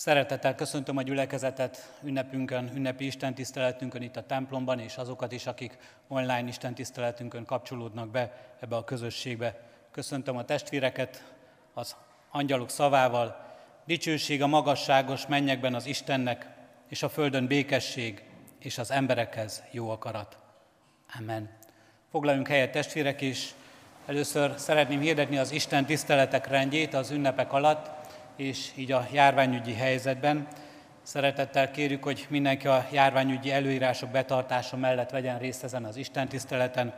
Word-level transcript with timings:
Szeretettel 0.00 0.54
köszöntöm 0.54 0.96
a 0.96 1.02
gyülekezetet 1.02 1.92
ünnepünkön, 2.02 2.70
ünnepi 2.74 3.06
istentiszteletünkön 3.06 4.02
itt 4.02 4.16
a 4.16 4.26
templomban, 4.26 4.78
és 4.78 4.96
azokat 4.96 5.32
is, 5.32 5.46
akik 5.46 5.78
online 6.08 6.48
istentiszteletünkön 6.48 7.44
kapcsolódnak 7.44 8.10
be 8.10 8.32
ebbe 8.60 8.76
a 8.76 8.84
közösségbe. 8.84 9.60
Köszöntöm 9.90 10.36
a 10.36 10.44
testvéreket 10.44 11.24
az 11.74 11.96
angyalok 12.30 12.70
szavával. 12.70 13.56
Dicsőség 13.84 14.42
a 14.42 14.46
magasságos 14.46 15.26
mennyekben 15.26 15.74
az 15.74 15.86
Istennek, 15.86 16.46
és 16.88 17.02
a 17.02 17.08
földön 17.08 17.46
békesség, 17.46 18.24
és 18.58 18.78
az 18.78 18.90
emberekhez 18.90 19.62
jó 19.70 19.90
akarat. 19.90 20.38
Amen. 21.18 21.50
Foglaljunk 22.10 22.48
helyet 22.48 22.72
testvérek 22.72 23.20
is. 23.20 23.54
Először 24.06 24.52
szeretném 24.56 25.00
hirdetni 25.00 25.38
az 25.38 25.52
Isten 25.52 25.86
tiszteletek 25.86 26.46
rendjét 26.46 26.94
az 26.94 27.10
ünnepek 27.10 27.52
alatt, 27.52 27.99
és 28.36 28.70
így 28.76 28.92
a 28.92 29.06
járványügyi 29.12 29.74
helyzetben. 29.74 30.48
Szeretettel 31.02 31.70
kérjük, 31.70 32.02
hogy 32.02 32.26
mindenki 32.28 32.66
a 32.66 32.86
járványügyi 32.92 33.52
előírások 33.52 34.10
betartása 34.10 34.76
mellett 34.76 35.10
vegyen 35.10 35.38
részt 35.38 35.64
ezen 35.64 35.84
az 35.84 35.96
Isten 35.96 36.28
tiszteleten, 36.28 36.94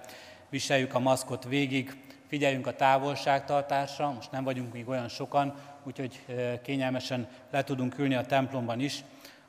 viseljük 0.49 0.95
a 0.95 0.99
maszkot 0.99 1.45
végig, 1.45 1.97
figyeljünk 2.29 2.67
a 2.67 2.75
távolságtartásra, 2.75 4.11
most 4.11 4.31
nem 4.31 4.45
vagyunk 4.45 4.73
még 4.73 4.89
olyan 4.89 5.09
sokan, 5.09 5.55
úgyhogy 5.83 6.25
kényelmesen 6.63 7.29
le 7.51 7.65
tudunk 7.65 7.99
ülni 7.99 8.15
a 8.15 8.27
templomban 8.27 8.81
is. 8.81 9.05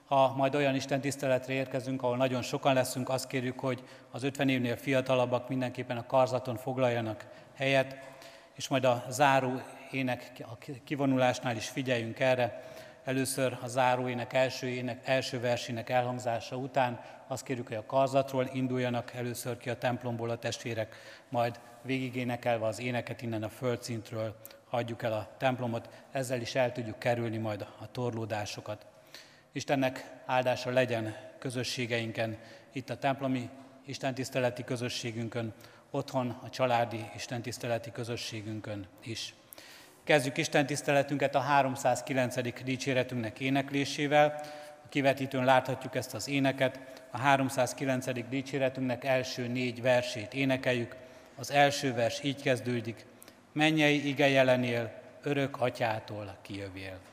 Ha 0.05 0.33
majd 0.37 0.55
olyan 0.55 0.75
Isten 0.75 1.01
tiszteletre 1.01 1.53
érkezünk, 1.53 2.03
ahol 2.03 2.17
nagyon 2.17 2.41
sokan 2.41 2.73
leszünk, 2.73 3.09
azt 3.09 3.27
kérjük, 3.27 3.59
hogy 3.59 3.83
az 4.11 4.23
50 4.23 4.49
évnél 4.49 4.77
fiatalabbak 4.77 5.49
mindenképpen 5.49 5.97
a 5.97 6.05
karzaton 6.05 6.57
foglaljanak 6.57 7.25
helyet, 7.55 7.97
és 8.55 8.67
majd 8.67 8.83
a 8.83 9.05
záró 9.09 9.61
ének 9.93 10.31
a 10.39 10.57
kivonulásnál 10.83 11.55
is 11.55 11.69
figyeljünk 11.69 12.19
erre. 12.19 12.63
Először 13.03 13.57
a 13.61 13.67
záróének 13.67 14.33
első, 14.33 14.67
ének, 14.67 15.07
első 15.07 15.39
versének 15.39 15.89
elhangzása 15.89 16.55
után 16.55 17.01
azt 17.27 17.43
kérjük, 17.43 17.67
hogy 17.67 17.75
a 17.75 17.85
karzatról 17.85 18.49
induljanak 18.53 19.13
először 19.13 19.57
ki 19.57 19.69
a 19.69 19.77
templomból 19.77 20.29
a 20.29 20.37
testvérek, 20.37 20.95
majd 21.29 21.59
végigénekelve 21.81 22.65
az 22.65 22.79
éneket 22.79 23.21
innen 23.21 23.43
a 23.43 23.49
földszintről 23.49 24.35
hagyjuk 24.69 25.03
el 25.03 25.13
a 25.13 25.29
templomot, 25.37 25.89
ezzel 26.11 26.41
is 26.41 26.55
el 26.55 26.71
tudjuk 26.71 26.99
kerülni 26.99 27.37
majd 27.37 27.61
a 27.79 27.91
torlódásokat. 27.91 28.85
Istennek 29.51 30.11
áldása 30.25 30.69
legyen 30.69 31.15
közösségeinken, 31.39 32.37
itt 32.71 32.89
a 32.89 32.97
templomi 32.97 33.49
istentiszteleti 33.85 34.63
közösségünkön, 34.63 35.53
otthon 35.91 36.39
a 36.43 36.49
családi 36.49 37.09
istentiszteleti 37.15 37.91
közösségünkön 37.91 38.87
is. 39.03 39.33
Kezdjük 40.03 40.37
Isten 40.37 40.65
tiszteletünket 40.65 41.35
a 41.35 41.39
309. 41.39 42.63
dicséretünknek 42.63 43.39
éneklésével. 43.39 44.41
A 44.85 44.89
kivetítőn 44.89 45.45
láthatjuk 45.45 45.95
ezt 45.95 46.13
az 46.13 46.27
éneket. 46.27 46.79
A 47.11 47.17
309. 47.17 48.29
dicséretünknek 48.29 49.03
első 49.03 49.47
négy 49.47 49.81
versét 49.81 50.33
énekeljük. 50.33 50.95
Az 51.35 51.51
első 51.51 51.93
vers 51.93 52.23
így 52.23 52.41
kezdődik. 52.41 53.05
Mennyei 53.51 54.07
ige 54.07 54.27
jelenél, 54.27 54.91
örök 55.21 55.61
atyától 55.61 56.37
kijövél. 56.41 57.12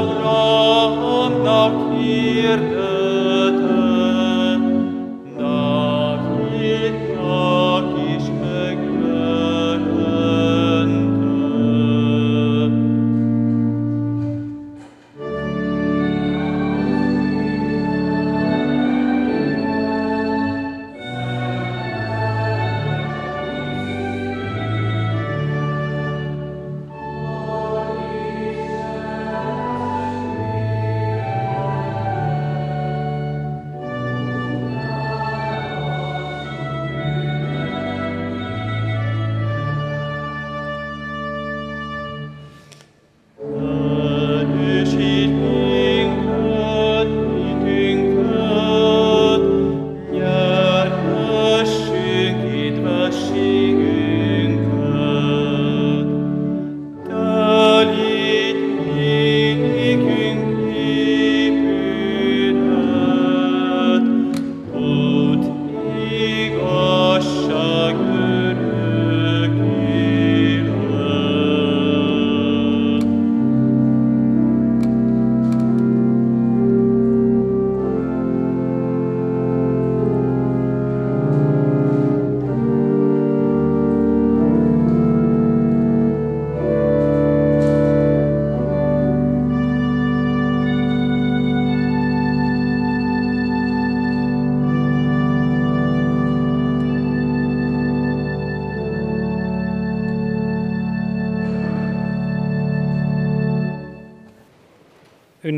Abraham, 0.00 1.42
nach 1.42 1.78
Hirten. 1.92 2.99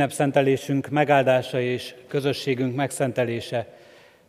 Ünnepszentelésünk 0.03 0.89
megáldása 0.89 1.61
és 1.61 1.95
közösségünk 2.07 2.75
megszentelése 2.75 3.67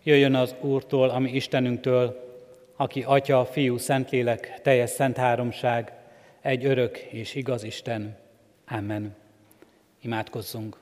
jöjjön 0.03 0.35
az 0.35 0.55
Úrtól, 0.61 1.09
ami 1.09 1.29
Istenünktől, 1.31 2.29
aki 2.75 3.03
Atya, 3.07 3.45
Fiú, 3.45 3.77
Szentlélek, 3.77 4.59
teljes 4.61 4.89
szent 4.89 5.17
háromság, 5.17 5.91
egy 6.41 6.65
örök 6.65 6.97
és 6.97 7.35
igaz 7.35 7.63
Isten. 7.63 8.17
Amen. 8.67 9.15
Imádkozzunk. 10.01 10.77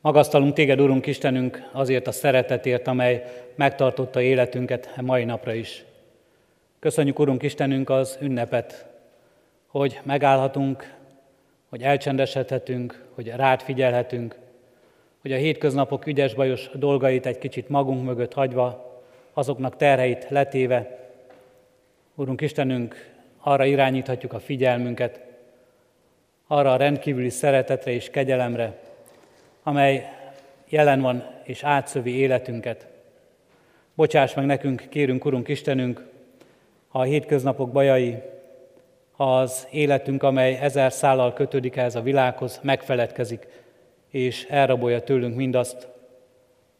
Magasztalunk 0.00 0.54
téged, 0.54 0.80
Urunk 0.80 1.06
Istenünk, 1.06 1.68
azért 1.72 2.06
a 2.06 2.12
szeretetért, 2.12 2.86
amely 2.86 3.44
megtartotta 3.54 4.20
életünket 4.20 4.92
a 4.96 5.02
mai 5.02 5.24
napra 5.24 5.54
is. 5.54 5.84
Köszönjük, 6.78 7.18
Urunk 7.18 7.42
Istenünk, 7.42 7.90
az 7.90 8.18
ünnepet, 8.20 8.86
hogy 9.66 10.00
megállhatunk, 10.02 11.00
hogy 11.72 11.82
elcsendesedhetünk, 11.82 13.04
hogy 13.14 13.28
rád 13.28 13.62
figyelhetünk, 13.62 14.36
hogy 15.20 15.32
a 15.32 15.36
hétköznapok 15.36 16.06
ügyes-bajos 16.06 16.70
dolgait 16.74 17.26
egy 17.26 17.38
kicsit 17.38 17.68
magunk 17.68 18.04
mögött 18.04 18.32
hagyva, 18.32 19.00
azoknak 19.32 19.76
terheit 19.76 20.26
letéve, 20.28 20.98
Urunk 22.14 22.40
Istenünk, 22.40 23.10
arra 23.38 23.64
irányíthatjuk 23.64 24.32
a 24.32 24.40
figyelmünket, 24.40 25.20
arra 26.46 26.72
a 26.72 26.76
rendkívüli 26.76 27.30
szeretetre 27.30 27.90
és 27.90 28.10
kegyelemre, 28.10 28.78
amely 29.62 30.08
jelen 30.68 31.00
van 31.00 31.24
és 31.42 31.62
átszövi 31.62 32.16
életünket. 32.16 32.86
Bocsáss 33.94 34.34
meg 34.34 34.46
nekünk, 34.46 34.86
kérünk, 34.88 35.24
Urunk 35.24 35.48
Istenünk, 35.48 36.06
ha 36.88 36.98
a 36.98 37.02
hétköznapok 37.02 37.72
bajai, 37.72 38.22
az 39.22 39.66
életünk, 39.70 40.22
amely 40.22 40.58
ezer 40.60 40.92
szállal 40.92 41.32
kötődik 41.32 41.76
ehhez 41.76 41.94
a 41.94 42.02
világhoz, 42.02 42.60
megfeledkezik, 42.62 43.46
és 44.10 44.46
elrabolja 44.48 45.00
tőlünk 45.00 45.36
mindazt, 45.36 45.88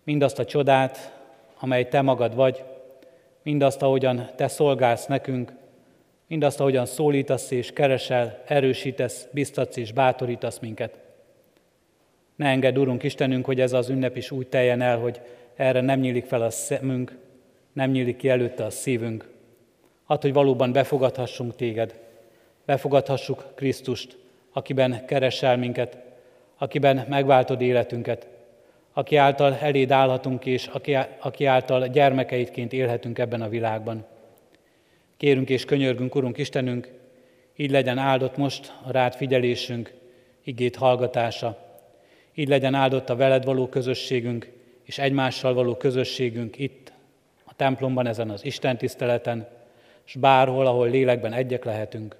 mindazt 0.04 0.38
a 0.38 0.44
csodát, 0.44 1.20
amely 1.60 1.88
Te 1.88 2.00
magad 2.00 2.34
vagy, 2.34 2.64
mindazt, 3.42 3.82
ahogyan 3.82 4.28
Te 4.36 4.48
szolgálsz 4.48 5.06
nekünk, 5.06 5.52
mindazt, 6.26 6.60
ahogyan 6.60 6.86
szólítasz 6.86 7.50
és 7.50 7.72
keresel, 7.72 8.42
erősítesz, 8.46 9.28
biztatsz 9.30 9.76
és 9.76 9.92
bátorítasz 9.92 10.58
minket. 10.58 10.98
Ne 12.36 12.46
engedd, 12.46 12.76
Urunk 12.76 13.02
Istenünk, 13.02 13.44
hogy 13.44 13.60
ez 13.60 13.72
az 13.72 13.88
ünnep 13.88 14.16
is 14.16 14.30
úgy 14.30 14.46
teljen 14.46 14.80
el, 14.80 14.98
hogy 14.98 15.20
erre 15.56 15.80
nem 15.80 16.00
nyílik 16.00 16.24
fel 16.24 16.42
a 16.42 16.50
szemünk, 16.50 17.18
nem 17.72 17.90
nyílik 17.90 18.16
ki 18.16 18.28
előtte 18.28 18.64
a 18.64 18.70
szívünk. 18.70 19.30
Add, 20.06 20.20
hogy 20.20 20.32
valóban 20.32 20.72
befogadhassunk 20.72 21.56
Téged, 21.56 22.00
befogadhassuk 22.64 23.44
Krisztust, 23.54 24.16
akiben 24.52 25.04
keresel 25.06 25.56
minket, 25.56 25.98
akiben 26.58 27.06
megváltod 27.08 27.60
életünket, 27.60 28.28
aki 28.92 29.16
által 29.16 29.56
eléd 29.60 29.90
állhatunk, 29.90 30.46
és 30.46 30.70
aki, 31.18 31.44
által 31.44 31.88
gyermekeidként 31.88 32.72
élhetünk 32.72 33.18
ebben 33.18 33.42
a 33.42 33.48
világban. 33.48 34.06
Kérünk 35.16 35.48
és 35.48 35.64
könyörgünk, 35.64 36.14
Urunk 36.14 36.38
Istenünk, 36.38 36.90
így 37.56 37.70
legyen 37.70 37.98
áldott 37.98 38.36
most 38.36 38.72
a 38.84 38.92
rád 38.92 39.14
figyelésünk, 39.14 39.92
igét 40.44 40.76
hallgatása, 40.76 41.58
így 42.34 42.48
legyen 42.48 42.74
áldott 42.74 43.10
a 43.10 43.16
veled 43.16 43.44
való 43.44 43.68
közösségünk, 43.68 44.50
és 44.82 44.98
egymással 44.98 45.54
való 45.54 45.76
közösségünk 45.76 46.58
itt, 46.58 46.92
a 47.44 47.54
templomban, 47.54 48.06
ezen 48.06 48.30
az 48.30 48.44
Isten 48.44 48.76
tiszteleten, 48.76 49.48
és 50.06 50.14
bárhol, 50.14 50.66
ahol 50.66 50.90
lélekben 50.90 51.32
egyek 51.32 51.64
lehetünk. 51.64 52.16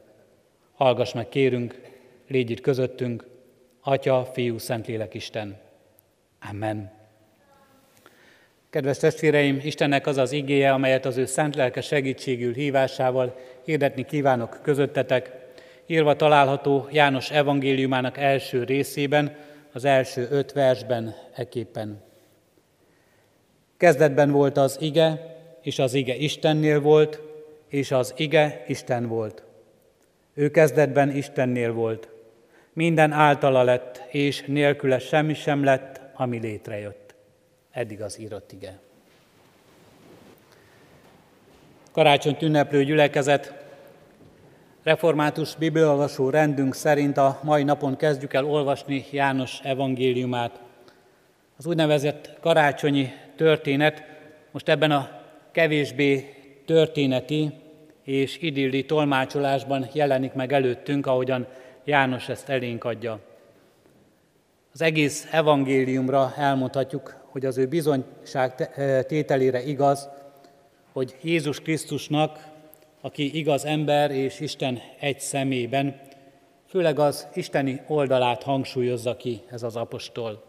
Hallgass 0.83 1.13
meg, 1.13 1.29
kérünk, 1.29 1.81
légy 2.29 2.51
itt 2.51 2.61
közöttünk, 2.61 3.27
Atya, 3.81 4.25
Fiú, 4.33 4.59
Szentlélek 4.59 5.15
Isten. 5.15 5.61
Amen. 6.51 6.93
Kedves 8.71 8.99
testvéreim, 8.99 9.61
Istennek 9.63 10.07
az 10.07 10.17
az 10.17 10.33
igéje, 10.33 10.73
amelyet 10.73 11.05
az 11.05 11.17
ő 11.17 11.25
szent 11.25 11.55
lelke 11.55 11.81
segítségül 11.81 12.55
hívásával 12.55 13.37
hirdetni 13.65 14.05
kívánok 14.05 14.59
közöttetek, 14.63 15.33
írva 15.87 16.17
található 16.17 16.89
János 16.91 17.31
evangéliumának 17.31 18.19
első 18.19 18.65
részében, 18.65 19.37
az 19.73 19.85
első 19.85 20.29
öt 20.31 20.53
versben 20.53 21.15
eképpen. 21.35 22.03
Kezdetben 23.77 24.31
volt 24.31 24.57
az 24.57 24.77
ige, 24.81 25.37
és 25.61 25.79
az 25.79 25.95
ige 25.95 26.15
Istennél 26.15 26.81
volt, 26.81 27.21
és 27.69 27.91
az 27.91 28.15
ige 28.17 28.65
Isten 28.67 29.09
volt. 29.09 29.43
Ő 30.35 30.51
kezdetben 30.51 31.11
Istennél 31.11 31.73
volt. 31.73 32.09
Minden 32.73 33.13
általa 33.13 33.63
lett, 33.63 34.03
és 34.11 34.45
nélküle 34.47 34.99
semmi 34.99 35.35
sem 35.35 35.65
lett, 35.65 36.01
ami 36.15 36.39
létrejött. 36.39 37.15
Eddig 37.71 38.03
az 38.03 38.21
írott 38.21 38.53
ige. 38.53 38.79
Karácsonyt 41.93 42.43
ünneplő 42.43 42.85
gyülekezet, 42.85 43.55
református 44.83 45.57
bibliolvasó 45.57 46.31
rendünk 46.31 46.75
szerint 46.75 47.17
a 47.17 47.41
mai 47.43 47.63
napon 47.63 47.97
kezdjük 47.97 48.33
el 48.33 48.45
olvasni 48.45 49.05
János 49.11 49.61
evangéliumát. 49.63 50.61
Az 51.57 51.67
úgynevezett 51.67 52.37
karácsonyi 52.41 53.13
történet 53.37 54.03
most 54.51 54.69
ebben 54.69 54.91
a 54.91 55.21
kevésbé 55.53 56.35
történeti 56.67 57.62
és 58.03 58.39
idilli 58.41 58.85
tolmácsolásban 58.85 59.89
jelenik 59.93 60.33
meg 60.33 60.53
előttünk, 60.53 61.07
ahogyan 61.07 61.47
János 61.85 62.29
ezt 62.29 62.49
elénk 62.49 62.85
adja. 62.85 63.21
Az 64.73 64.83
egész 64.83 65.29
evangéliumra 65.31 66.33
elmondhatjuk, 66.37 67.17
hogy 67.25 67.47
az 67.47 67.59
ő 67.59 67.67
bizonyság 67.67 68.71
eh, 68.75 69.03
tételére 69.03 69.63
igaz, 69.63 70.09
hogy 70.93 71.17
Jézus 71.23 71.61
Krisztusnak, 71.61 72.51
aki 73.01 73.39
igaz 73.39 73.65
ember 73.65 74.11
és 74.11 74.41
Isten 74.41 74.81
egy 75.01 75.21
szemében, 75.21 76.01
főleg 76.67 76.99
az 76.99 77.29
isteni 77.35 77.81
oldalát 77.87 78.43
hangsúlyozza 78.43 79.17
ki 79.17 79.43
ez 79.51 79.63
az 79.63 79.77
apostol. 79.77 80.43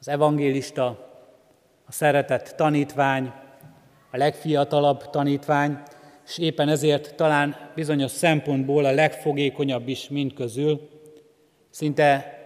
Az 0.00 0.08
evangélista, 0.08 0.84
a 1.86 1.92
szeretett 1.92 2.54
tanítvány, 2.56 3.32
a 4.10 4.16
legfiatalabb 4.16 5.10
tanítvány, 5.10 5.82
és 6.28 6.38
éppen 6.38 6.68
ezért 6.68 7.14
talán 7.14 7.56
bizonyos 7.74 8.10
szempontból 8.10 8.84
a 8.84 8.90
legfogékonyabb 8.90 9.88
is 9.88 10.08
mind 10.08 10.34
közül, 10.34 10.88
szinte 11.70 12.38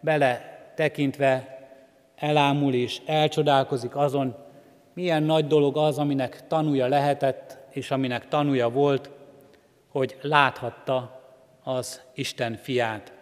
bele 0.00 0.58
tekintve 0.74 1.58
elámul 2.16 2.74
és 2.74 3.00
elcsodálkozik 3.06 3.96
azon, 3.96 4.34
milyen 4.94 5.22
nagy 5.22 5.46
dolog 5.46 5.76
az, 5.76 5.98
aminek 5.98 6.46
tanúja 6.46 6.86
lehetett, 6.86 7.58
és 7.70 7.90
aminek 7.90 8.28
tanúja 8.28 8.68
volt, 8.68 9.10
hogy 9.88 10.16
láthatta 10.22 11.20
az 11.62 12.00
Isten 12.14 12.56
fiát. 12.56 13.12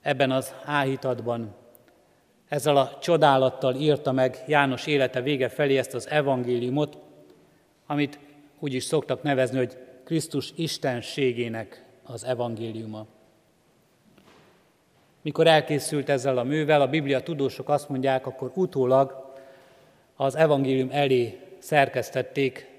Ebben 0.00 0.30
az 0.30 0.54
áhítatban, 0.64 1.54
ezzel 2.48 2.76
a 2.76 2.98
csodálattal 3.00 3.74
írta 3.74 4.12
meg 4.12 4.44
János 4.46 4.86
élete 4.86 5.20
vége 5.20 5.48
felé 5.48 5.76
ezt 5.76 5.94
az 5.94 6.08
evangéliumot, 6.08 6.98
amit 7.86 8.18
úgy 8.58 8.74
is 8.74 8.84
szoktak 8.84 9.22
nevezni, 9.22 9.58
hogy 9.58 9.76
Krisztus 10.04 10.52
istenségének 10.56 11.84
az 12.02 12.24
evangéliuma. 12.24 13.06
Mikor 15.22 15.46
elkészült 15.46 16.08
ezzel 16.08 16.38
a 16.38 16.42
művel, 16.42 16.80
a 16.80 16.88
Biblia 16.88 17.20
tudósok 17.20 17.68
azt 17.68 17.88
mondják, 17.88 18.26
akkor 18.26 18.52
utólag 18.54 19.34
az 20.16 20.34
evangélium 20.34 20.88
elé 20.92 21.38
szerkesztették 21.58 22.70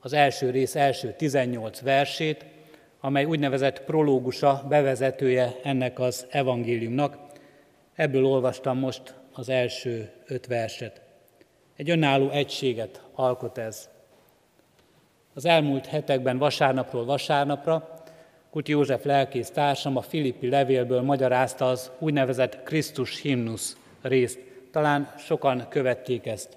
az 0.00 0.12
első 0.12 0.50
rész 0.50 0.74
első 0.74 1.14
18 1.16 1.80
versét, 1.80 2.44
amely 3.00 3.24
úgynevezett 3.24 3.84
prológusa, 3.84 4.64
bevezetője 4.68 5.56
ennek 5.62 5.98
az 5.98 6.26
evangéliumnak. 6.30 7.16
Ebből 7.94 8.24
olvastam 8.24 8.78
most 8.78 9.14
az 9.32 9.48
első 9.48 10.10
öt 10.26 10.46
verset. 10.46 11.00
Egy 11.76 11.90
önálló 11.90 12.30
egységet 12.30 13.02
alkot 13.14 13.58
ez. 13.58 13.88
Az 15.38 15.44
elmúlt 15.44 15.86
hetekben 15.86 16.38
vasárnapról 16.38 17.04
vasárnapra 17.04 17.88
Kuti 18.50 18.70
József 18.70 19.04
lelkész 19.04 19.50
társam 19.50 19.96
a 19.96 20.00
Filippi 20.00 20.48
levélből 20.48 21.02
magyarázta 21.02 21.68
az 21.68 21.90
úgynevezett 21.98 22.62
Krisztus 22.62 23.20
himnusz 23.20 23.76
részt. 24.02 24.38
Talán 24.70 25.14
sokan 25.18 25.66
követték 25.68 26.26
ezt. 26.26 26.56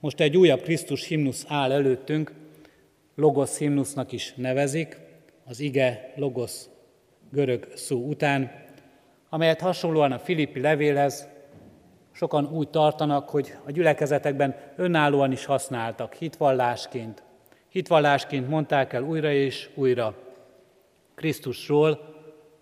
Most 0.00 0.20
egy 0.20 0.36
újabb 0.36 0.60
Krisztus 0.60 1.06
himnusz 1.06 1.44
áll 1.48 1.72
előttünk, 1.72 2.32
Logos 3.14 3.58
himnusznak 3.58 4.12
is 4.12 4.32
nevezik, 4.36 5.00
az 5.44 5.60
ige 5.60 6.12
Logos 6.16 6.52
görög 7.30 7.68
szó 7.74 8.06
után, 8.06 8.64
amelyet 9.28 9.60
hasonlóan 9.60 10.12
a 10.12 10.18
Filippi 10.18 10.60
levélhez 10.60 11.28
sokan 12.12 12.46
úgy 12.52 12.68
tartanak, 12.68 13.28
hogy 13.28 13.54
a 13.64 13.70
gyülekezetekben 13.70 14.56
önállóan 14.76 15.32
is 15.32 15.44
használtak, 15.44 16.14
hitvallásként. 16.14 17.26
Hitvallásként 17.68 18.48
mondták 18.48 18.92
el 18.92 19.02
újra 19.02 19.32
és 19.32 19.68
újra. 19.74 20.14
Krisztusról, 21.14 22.16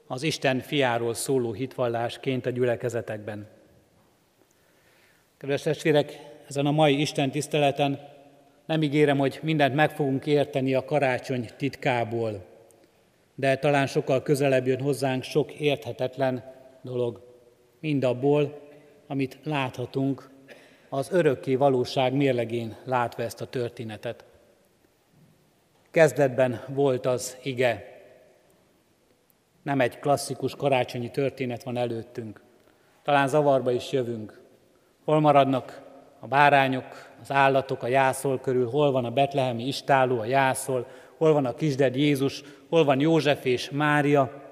az 0.07 0.23
Isten 0.23 0.61
fiáról 0.61 1.15
szóló 1.15 1.53
hitvallásként 1.53 2.47
a 2.47 2.51
gyülekezetekben. 2.51 3.49
Kedves 5.37 5.63
testvérek, 5.63 6.19
ezen 6.49 6.67
a 6.67 6.71
mai 6.71 7.01
Isten 7.01 7.31
tiszteleten 7.31 8.01
nem 8.67 8.83
ígérem, 8.83 9.19
hogy 9.19 9.39
mindent 9.43 9.75
meg 9.75 9.91
fogunk 9.91 10.27
érteni 10.27 10.75
a 10.75 10.85
karácsony 10.85 11.49
titkából, 11.57 12.45
de 13.35 13.57
talán 13.57 13.87
sokkal 13.87 14.23
közelebb 14.23 14.67
jön 14.67 14.81
hozzánk 14.81 15.23
sok 15.23 15.53
érthetetlen 15.53 16.53
dolog, 16.83 17.21
mind 17.81 18.05
abból, 18.05 18.61
amit 19.07 19.39
láthatunk 19.43 20.31
az 20.89 21.09
örökké 21.13 21.55
valóság 21.55 22.13
mérlegén 22.13 22.77
látva 22.85 23.23
ezt 23.23 23.41
a 23.41 23.47
történetet. 23.47 24.25
Kezdetben 25.97 26.61
volt 26.69 27.07
az 27.07 27.37
ige. 27.43 28.01
Nem 29.63 29.81
egy 29.81 29.99
klasszikus 29.99 30.55
karácsonyi 30.55 31.11
történet 31.11 31.63
van 31.63 31.77
előttünk. 31.77 32.41
Talán 33.03 33.29
zavarba 33.29 33.71
is 33.71 33.93
jövünk. 33.93 34.41
Hol 35.05 35.21
maradnak 35.21 35.83
a 36.21 36.27
bárányok, 36.27 36.85
az 37.21 37.31
állatok 37.31 37.83
a 37.83 37.87
jászol 37.87 38.41
körül, 38.41 38.71
hol 38.71 38.93
van 38.93 39.05
a 39.05 39.11
betlehemi 39.11 39.67
istáló, 39.67 40.19
a 40.19 40.25
jászol, 40.25 40.87
hol 41.17 41.33
van 41.33 41.45
a 41.47 41.55
kisded 41.55 41.97
Jézus, 41.97 42.43
hol 42.69 42.85
van 42.85 43.01
József 43.01 43.45
és 43.45 43.71
Mária. 43.71 44.43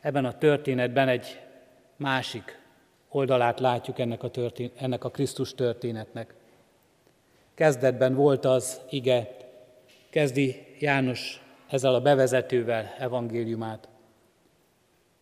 Ebben 0.00 0.24
a 0.24 0.38
történetben 0.38 1.08
egy 1.08 1.40
másik 1.96 2.60
oldalát 3.08 3.60
látjuk 3.60 3.98
ennek 3.98 4.22
a, 4.22 4.30
történ- 4.30 4.72
ennek 4.76 5.04
a 5.04 5.10
Krisztus 5.10 5.54
történetnek. 5.54 6.34
Kezdetben 7.54 8.14
volt 8.14 8.44
az 8.44 8.80
ige, 8.90 9.36
kezdi 10.10 10.66
János 10.78 11.40
ezzel 11.70 11.94
a 11.94 12.00
bevezetővel 12.00 12.94
evangéliumát. 12.98 13.88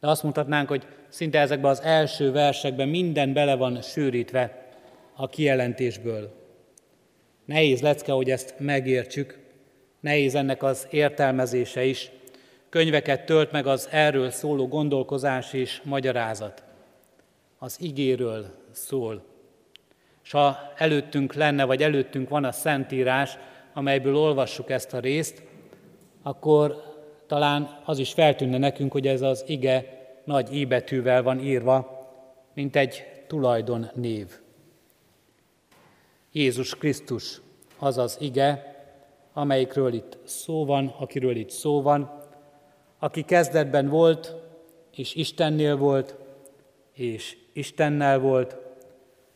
De 0.00 0.09
azt 0.09 0.23
mutatnánk, 0.23 0.69
hogy 0.69 0.87
szinte 1.09 1.38
ezekben 1.38 1.71
az 1.71 1.81
első 1.81 2.33
versekben 2.33 2.88
minden 2.88 3.33
bele 3.33 3.55
van 3.55 3.83
sűrítve 3.83 4.71
a 5.14 5.28
kijelentésből. 5.28 6.45
Nehéz 7.45 7.81
lecke, 7.81 8.12
hogy 8.12 8.31
ezt 8.31 8.55
megértsük, 8.59 9.38
nehéz 10.00 10.35
ennek 10.35 10.62
az 10.62 10.87
értelmezése 10.90 11.85
is. 11.85 12.11
Könyveket 12.69 13.26
tölt 13.26 13.52
meg 13.52 13.66
az 13.66 13.88
erről 13.90 14.31
szóló 14.31 14.69
gondolkozás 14.69 15.52
és 15.52 15.81
magyarázat. 15.85 16.62
Az 17.59 17.76
igéről 17.81 18.55
szól. 18.73 19.25
És 20.25 20.31
ha 20.31 20.73
előttünk 20.76 21.35
lenne, 21.35 21.64
vagy 21.64 21.83
előttünk 21.83 22.28
van 22.28 22.45
a 22.45 22.52
Szentírás, 22.52 23.38
amelyből 23.76 24.16
olvassuk 24.16 24.71
ezt 24.71 24.92
a 24.92 24.99
részt, 24.99 25.42
akkor 26.23 26.83
talán 27.26 27.80
az 27.85 27.99
is 27.99 28.12
feltűnne 28.12 28.59
nekünk, 28.59 28.92
hogy 28.92 29.06
ez 29.06 29.23
az 29.23 29.45
ige 29.47 30.06
nagy 30.25 30.54
íbetűvel 30.54 31.23
van 31.23 31.40
írva, 31.40 32.06
mint 32.54 32.76
egy 32.76 33.04
tulajdon 33.26 33.90
név. 33.95 34.30
Jézus 36.33 36.75
Krisztus 36.75 37.40
az 37.78 37.99
az 37.99 38.16
ige, 38.21 38.76
amelyikről 39.33 39.92
itt 39.92 40.18
szó 40.25 40.64
van, 40.64 40.95
akiről 40.99 41.37
itt 41.37 41.50
szó 41.50 41.83
van, 41.83 42.23
aki 42.99 43.23
kezdetben 43.23 43.88
volt, 43.88 44.35
és 44.95 45.14
Istennél 45.14 45.76
volt, 45.76 46.16
és 46.92 47.37
Istennel 47.52 48.18
volt, 48.18 48.56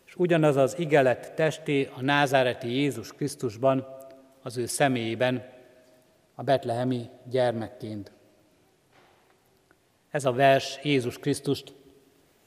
és 0.07 0.17
ugyanaz 0.17 0.57
az 0.57 0.79
ige 0.79 1.03
lett 1.03 1.33
testé 1.35 1.91
a 1.97 2.03
názáreti 2.03 2.69
Jézus 2.69 3.13
Krisztusban, 3.13 3.99
az 4.43 4.57
ő 4.57 4.67
személyében, 4.67 5.59
a 6.35 6.43
betlehemi 6.43 7.09
gyermekként. 7.31 8.13
Ez 10.11 10.25
a 10.25 10.33
vers 10.33 10.79
Jézus 10.83 11.19
Krisztust 11.19 11.75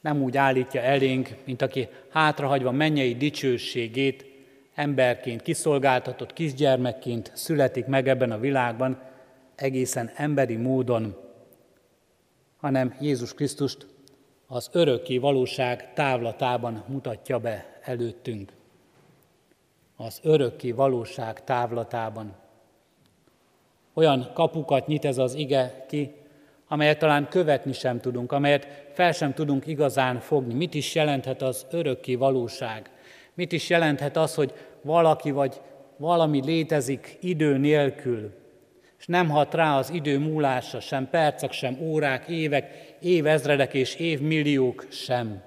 nem 0.01 0.21
úgy 0.21 0.37
állítja 0.37 0.81
elénk, 0.81 1.29
mint 1.45 1.61
aki 1.61 1.87
hátrahagyva 2.09 2.71
mennyei 2.71 3.15
dicsőségét 3.15 4.25
emberként, 4.75 5.41
kiszolgáltatott 5.41 6.33
kisgyermekként 6.33 7.31
születik 7.33 7.85
meg 7.85 8.07
ebben 8.07 8.31
a 8.31 8.39
világban, 8.39 9.01
egészen 9.55 10.11
emberi 10.15 10.55
módon, 10.55 11.15
hanem 12.57 12.95
Jézus 12.99 13.33
Krisztust 13.33 13.87
az 14.47 14.69
örökké 14.71 15.17
valóság 15.17 15.93
távlatában 15.93 16.83
mutatja 16.87 17.39
be 17.39 17.79
előttünk. 17.81 18.51
Az 19.95 20.19
örökké 20.23 20.71
valóság 20.71 21.43
távlatában. 21.43 22.35
Olyan 23.93 24.31
kapukat 24.33 24.87
nyit 24.87 25.05
ez 25.05 25.17
az 25.17 25.33
ige 25.33 25.85
ki, 25.87 26.15
amelyet 26.67 26.99
talán 26.99 27.27
követni 27.29 27.73
sem 27.73 27.99
tudunk, 27.99 28.31
amelyet 28.31 28.67
fel 28.93 29.11
sem 29.11 29.33
tudunk 29.33 29.67
igazán 29.67 30.19
fogni. 30.19 30.53
Mit 30.53 30.73
is 30.73 30.95
jelenthet 30.95 31.41
az 31.41 31.65
örökké 31.71 32.15
valóság? 32.15 32.89
Mit 33.33 33.51
is 33.51 33.69
jelenthet 33.69 34.17
az, 34.17 34.35
hogy 34.35 34.53
valaki 34.81 35.31
vagy 35.31 35.61
valami 35.97 36.41
létezik 36.45 37.17
idő 37.21 37.57
nélkül, 37.57 38.31
és 38.99 39.05
nem 39.05 39.29
hat 39.29 39.53
rá 39.53 39.77
az 39.77 39.89
idő 39.89 40.19
múlása, 40.19 40.79
sem 40.79 41.09
percek, 41.09 41.51
sem 41.51 41.77
órák, 41.81 42.27
évek, 42.27 42.95
évezredek 42.99 43.73
és 43.73 43.95
évmilliók 43.95 44.85
sem. 44.89 45.41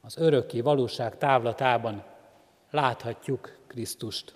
Az 0.00 0.18
örökké 0.18 0.60
valóság 0.60 1.18
távlatában 1.18 2.04
láthatjuk 2.70 3.58
Krisztust. 3.66 4.34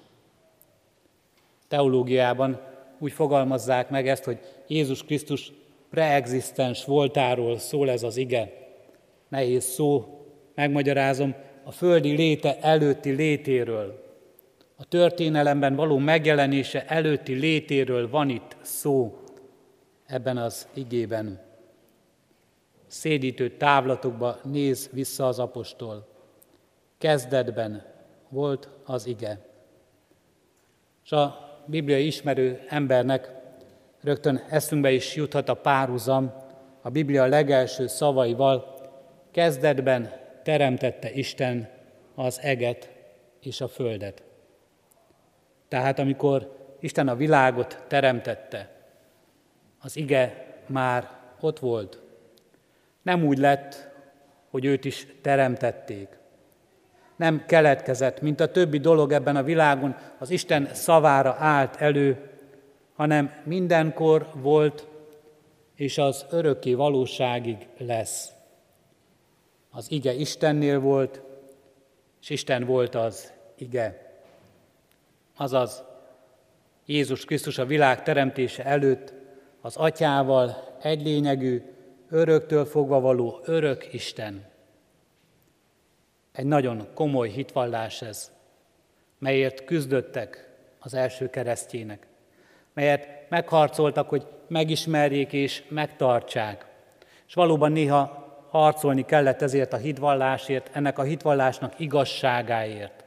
Teológiában 1.68 2.60
úgy 2.98 3.12
fogalmazzák 3.12 3.90
meg 3.90 4.08
ezt, 4.08 4.24
hogy 4.24 4.38
Jézus 4.66 5.04
Krisztus 5.04 5.52
preexisztens 5.90 6.84
voltáról 6.84 7.58
szól 7.58 7.90
ez 7.90 8.02
az 8.02 8.16
ige. 8.16 8.52
Nehéz 9.28 9.64
szó, 9.64 10.18
megmagyarázom, 10.54 11.34
a 11.64 11.70
földi 11.70 12.10
léte 12.10 12.58
előtti 12.60 13.10
létéről, 13.10 14.04
a 14.76 14.84
történelemben 14.84 15.74
való 15.74 15.98
megjelenése 15.98 16.86
előtti 16.86 17.32
létéről 17.32 18.10
van 18.10 18.28
itt 18.28 18.56
szó 18.60 19.18
ebben 20.06 20.36
az 20.36 20.68
igében. 20.74 21.40
Szédítő 22.86 23.56
távlatokba 23.56 24.38
néz 24.42 24.90
vissza 24.92 25.26
az 25.26 25.38
apostol. 25.38 26.06
Kezdetben 26.98 27.84
volt 28.34 28.68
az 28.84 29.06
ige. 29.06 29.38
És 31.04 31.12
a 31.12 31.38
bibliai 31.66 32.06
ismerő 32.06 32.64
embernek 32.68 33.32
rögtön 34.00 34.44
eszünkbe 34.48 34.90
is 34.92 35.14
juthat 35.14 35.48
a 35.48 35.54
párhuzam 35.54 36.32
a 36.82 36.90
Biblia 36.90 37.26
legelső 37.26 37.86
szavaival, 37.86 38.74
kezdetben 39.30 40.12
teremtette 40.42 41.12
Isten 41.12 41.68
az 42.14 42.40
eget 42.40 42.90
és 43.40 43.60
a 43.60 43.68
földet. 43.68 44.22
Tehát 45.68 45.98
amikor 45.98 46.56
Isten 46.80 47.08
a 47.08 47.16
világot 47.16 47.84
teremtette, 47.88 48.70
az 49.80 49.96
ige 49.96 50.46
már 50.66 51.10
ott 51.40 51.58
volt. 51.58 52.00
Nem 53.02 53.24
úgy 53.24 53.38
lett, 53.38 53.88
hogy 54.50 54.64
őt 54.64 54.84
is 54.84 55.06
teremtették. 55.22 56.08
Nem 57.16 57.44
keletkezett, 57.46 58.20
mint 58.20 58.40
a 58.40 58.50
többi 58.50 58.78
dolog 58.78 59.12
ebben 59.12 59.36
a 59.36 59.42
világon, 59.42 59.96
az 60.18 60.30
Isten 60.30 60.68
szavára 60.72 61.36
állt 61.38 61.76
elő, 61.76 62.30
hanem 62.94 63.32
mindenkor 63.44 64.30
volt, 64.34 64.86
és 65.74 65.98
az 65.98 66.26
örökké 66.30 66.74
valóságig 66.74 67.68
lesz. 67.78 68.32
Az 69.70 69.90
ige 69.90 70.12
Istennél 70.12 70.80
volt, 70.80 71.20
és 72.20 72.30
Isten 72.30 72.64
volt 72.64 72.94
az 72.94 73.32
ige. 73.56 74.12
Azaz, 75.36 75.82
Jézus 76.86 77.24
Krisztus 77.24 77.58
a 77.58 77.66
világ 77.66 78.02
teremtése 78.02 78.64
előtt 78.64 79.12
az 79.60 79.76
atyával 79.76 80.76
egy 80.82 81.02
lényegű, 81.02 81.62
öröktől 82.10 82.64
fogva 82.64 83.00
való 83.00 83.40
örök 83.44 83.92
Isten. 83.92 84.52
Egy 86.34 86.46
nagyon 86.46 86.86
komoly 86.94 87.28
hitvallás 87.28 88.02
ez, 88.02 88.32
melyért 89.18 89.64
küzdöttek 89.64 90.48
az 90.78 90.94
első 90.94 91.30
keresztjének, 91.30 92.06
melyet 92.72 93.08
megharcoltak, 93.28 94.08
hogy 94.08 94.26
megismerjék 94.48 95.32
és 95.32 95.62
megtartsák. 95.68 96.66
És 97.26 97.34
valóban 97.34 97.72
néha 97.72 98.24
harcolni 98.50 99.04
kellett 99.04 99.42
ezért 99.42 99.72
a 99.72 99.76
hitvallásért, 99.76 100.70
ennek 100.72 100.98
a 100.98 101.02
hitvallásnak 101.02 101.78
igazságáért. 101.78 103.04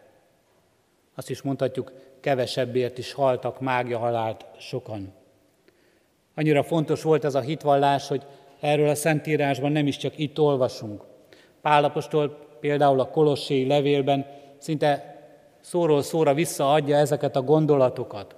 Azt 1.15 1.29
is 1.29 1.41
mondhatjuk, 1.41 1.91
kevesebbért 2.19 2.97
is 2.97 3.13
haltak 3.13 3.59
mágia 3.59 3.97
halált 3.97 4.45
sokan. 4.59 5.13
Annyira 6.35 6.63
fontos 6.63 7.03
volt 7.03 7.25
ez 7.25 7.35
a 7.35 7.39
hitvallás, 7.39 8.07
hogy 8.07 8.25
erről 8.59 8.89
a 8.89 8.95
Szentírásban 8.95 9.71
nem 9.71 9.87
is 9.87 9.97
csak 9.97 10.17
itt 10.17 10.39
olvasunk. 10.39 11.03
Pálapostól 11.61 12.46
például 12.59 12.99
a 12.99 13.09
Kolosséi 13.09 13.67
levélben 13.67 14.25
szinte 14.57 15.15
szóról 15.59 16.01
szóra 16.01 16.33
visszaadja 16.33 16.97
ezeket 16.97 17.35
a 17.35 17.41
gondolatokat. 17.41 18.35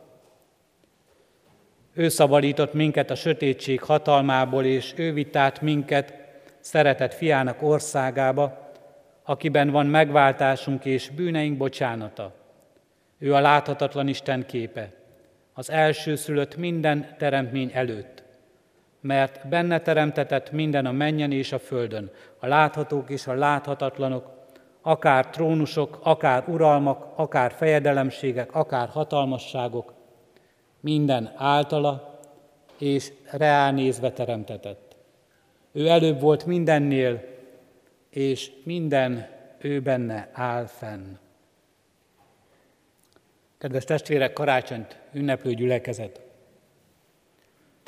Ő 1.94 2.10
szabadított 2.10 2.74
minket 2.74 3.10
a 3.10 3.16
sötétség 3.16 3.82
hatalmából, 3.82 4.66
és 4.66 4.94
ő 4.96 5.14
vitt 5.14 5.36
át 5.36 5.62
minket 5.62 6.14
szeretett 6.60 7.14
fiának 7.14 7.62
országába, 7.62 8.72
akiben 9.24 9.70
van 9.70 9.86
megváltásunk 9.86 10.86
és 10.86 11.10
bűneink 11.10 11.58
bocsánata. 11.58 12.34
Ő 13.18 13.34
a 13.34 13.40
láthatatlan 13.40 14.08
Isten 14.08 14.46
képe, 14.46 14.92
az 15.54 15.70
első 15.72 16.16
szülött 16.16 16.58
minden 16.58 17.16
teremtmény 17.18 17.72
előtt, 17.74 18.19
mert 19.02 19.48
benne 19.48 19.80
teremtetett 19.80 20.52
minden 20.52 20.86
a 20.86 20.92
mennyen 20.92 21.32
és 21.32 21.52
a 21.52 21.60
földön, 21.60 22.12
a 22.40 22.48
láthatók 22.48 23.10
és 23.10 23.28
a 23.28 23.34
láthatatlanok, 23.34 24.38
akár 24.82 25.30
trónusok, 25.30 26.00
akár 26.04 26.44
uralmak, 26.48 27.06
akár 27.16 27.52
fejedelemségek, 27.52 28.56
akár 28.56 28.88
hatalmasságok, 28.88 29.94
minden 30.80 31.34
általa 31.36 32.20
és 32.78 33.12
reálnézve 33.32 34.12
teremtetett. 34.12 34.96
Ő 35.72 35.88
előbb 35.88 36.20
volt 36.20 36.46
mindennél, 36.46 37.24
és 38.10 38.52
minden 38.64 39.28
ő 39.58 39.82
benne 39.82 40.30
áll 40.34 40.66
fenn. 40.66 41.18
Kedves 43.58 43.84
testvérek, 43.84 44.34
karácsonyt 44.34 45.00
ünneplő 45.14 45.54
gyülekezet! 45.54 46.29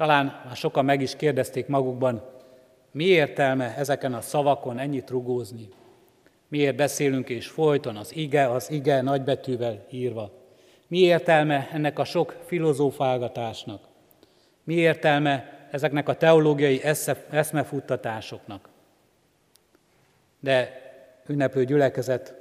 Talán 0.02 0.42
már 0.46 0.56
sokan 0.56 0.86
meg 0.86 1.02
is 1.02 1.16
kérdezték 1.16 1.68
magukban, 1.68 2.24
mi 2.92 3.04
értelme 3.04 3.76
ezeken 3.78 4.14
a 4.14 4.22
szavakon 4.22 4.80
ennyit 4.80 5.10
rugózni? 5.10 5.70
Miért 6.48 6.76
beszélünk 6.76 7.30
és 7.30 7.48
folyton 7.48 7.96
az 7.96 8.16
ige, 8.16 8.52
az 8.52 8.72
ige 8.72 9.02
nagybetűvel 9.02 9.86
írva? 9.90 10.32
Mi 10.88 10.98
értelme 10.98 11.70
ennek 11.72 12.00
a 12.00 12.04
sok 12.04 12.36
filozófálgatásnak? 12.46 13.84
Mi 14.64 14.74
értelme 14.74 15.68
ezeknek 15.72 16.10
a 16.10 16.16
teológiai 16.18 16.82
eszmefuttatásoknak? 17.30 18.70
De 20.40 20.82
ünneplő 21.28 21.66
gyülekezet, 21.66 22.36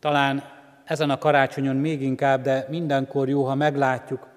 talán 0.00 0.44
ezen 0.84 1.10
a 1.10 1.18
karácsonyon 1.18 1.76
még 1.76 2.02
inkább, 2.02 2.42
de 2.42 2.66
mindenkor 2.68 3.28
jó, 3.28 3.44
ha 3.44 3.54
meglátjuk, 3.54 4.28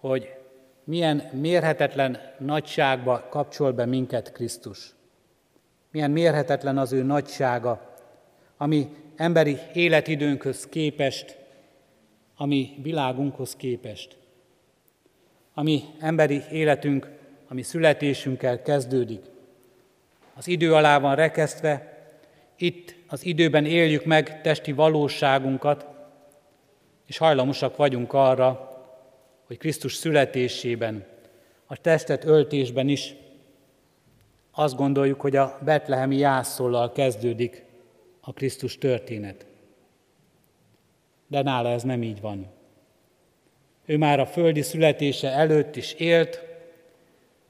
hogy 0.00 0.38
milyen 0.84 1.30
mérhetetlen 1.32 2.18
nagyságba 2.38 3.26
kapcsol 3.30 3.72
be 3.72 3.84
minket 3.84 4.32
Krisztus. 4.32 4.94
Milyen 5.90 6.10
mérhetetlen 6.10 6.78
az 6.78 6.92
ő 6.92 7.02
nagysága, 7.02 7.94
ami 8.56 8.88
emberi 9.16 9.58
életidőnkhöz 9.72 10.66
képest, 10.66 11.38
ami 12.36 12.78
világunkhoz 12.82 13.56
képest. 13.56 14.16
Ami 15.54 15.82
emberi 15.98 16.42
életünk, 16.50 17.10
ami 17.48 17.62
születésünkkel 17.62 18.62
kezdődik. 18.62 19.24
Az 20.34 20.48
idő 20.48 20.74
alá 20.74 20.98
van 20.98 21.14
rekesztve, 21.14 21.98
itt 22.56 22.94
az 23.08 23.24
időben 23.24 23.64
éljük 23.64 24.04
meg 24.04 24.40
testi 24.40 24.72
valóságunkat, 24.72 25.86
és 27.06 27.18
hajlamosak 27.18 27.76
vagyunk 27.76 28.12
arra, 28.12 28.69
hogy 29.50 29.58
Krisztus 29.58 29.94
születésében, 29.94 31.04
a 31.66 31.76
testet 31.76 32.24
öltésben 32.24 32.88
is 32.88 33.14
azt 34.50 34.76
gondoljuk, 34.76 35.20
hogy 35.20 35.36
a 35.36 35.58
betlehemi 35.64 36.16
jászolal 36.16 36.92
kezdődik 36.92 37.64
a 38.20 38.32
Krisztus 38.32 38.78
történet. 38.78 39.46
De 41.26 41.42
nála 41.42 41.68
ez 41.68 41.82
nem 41.82 42.02
így 42.02 42.20
van. 42.20 42.46
Ő 43.84 43.96
már 43.96 44.20
a 44.20 44.26
földi 44.26 44.62
születése 44.62 45.30
előtt 45.30 45.76
is 45.76 45.92
élt, 45.92 46.44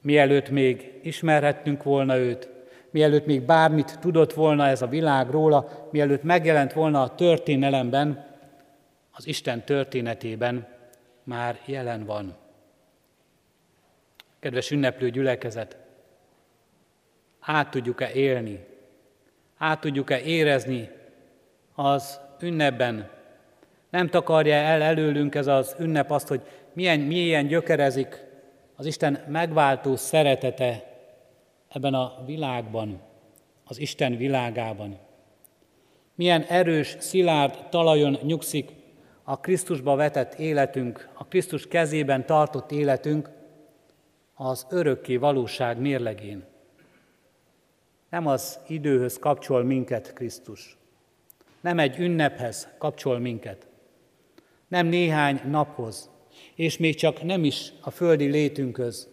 mielőtt 0.01 0.49
még 0.49 0.99
ismerhettünk 1.03 1.83
volna 1.83 2.17
őt, 2.17 2.49
mielőtt 2.89 3.25
még 3.25 3.41
bármit 3.41 3.99
tudott 3.99 4.33
volna 4.33 4.67
ez 4.67 4.81
a 4.81 4.87
világ 4.87 5.29
róla, 5.29 5.87
mielőtt 5.91 6.23
megjelent 6.23 6.73
volna 6.73 7.01
a 7.01 7.15
történelemben, 7.15 8.25
az 9.11 9.27
Isten 9.27 9.63
történetében 9.65 10.70
már 11.23 11.59
jelen 11.65 12.05
van. 12.05 12.35
Kedves 14.39 14.71
ünneplő 14.71 15.09
gyülekezet, 15.09 15.77
át 17.39 17.69
tudjuk-e 17.69 18.11
élni, 18.11 18.65
át 19.57 19.79
tudjuk-e 19.79 20.21
érezni 20.21 20.89
az 21.75 22.19
ünnepben. 22.41 23.09
Nem 23.89 24.07
takarja 24.07 24.53
el 24.53 24.81
előlünk 24.81 25.35
ez 25.35 25.47
az 25.47 25.75
ünnep 25.79 26.11
azt, 26.11 26.27
hogy 26.27 26.41
milyen 26.73 26.99
milyen 26.99 27.47
gyökerezik 27.47 28.23
az 28.75 28.85
Isten 28.85 29.23
megváltó 29.27 29.95
szeretete 29.95 30.83
ebben 31.67 31.93
a 31.93 32.23
világban, 32.25 33.01
az 33.65 33.79
Isten 33.79 34.17
világában. 34.17 34.99
Milyen 36.15 36.41
erős, 36.41 36.95
szilárd 36.99 37.69
talajon 37.69 38.17
nyugszik 38.23 38.69
a 39.31 39.39
Krisztusba 39.39 39.95
vetett 39.95 40.33
életünk, 40.33 41.09
a 41.13 41.25
Krisztus 41.25 41.67
kezében 41.67 42.25
tartott 42.25 42.71
életünk 42.71 43.29
az 44.35 44.65
örökké 44.69 45.15
valóság 45.15 45.79
mérlegén. 45.79 46.43
Nem 48.09 48.27
az 48.27 48.59
időhöz 48.67 49.17
kapcsol 49.19 49.63
minket 49.63 50.13
Krisztus. 50.13 50.77
Nem 51.61 51.79
egy 51.79 51.99
ünnephez 51.99 52.67
kapcsol 52.77 53.19
minket. 53.19 53.67
Nem 54.67 54.87
néhány 54.87 55.41
naphoz, 55.49 56.09
és 56.55 56.77
még 56.77 56.95
csak 56.95 57.23
nem 57.23 57.43
is 57.43 57.73
a 57.81 57.89
földi 57.89 58.25
létünkhöz, 58.25 59.09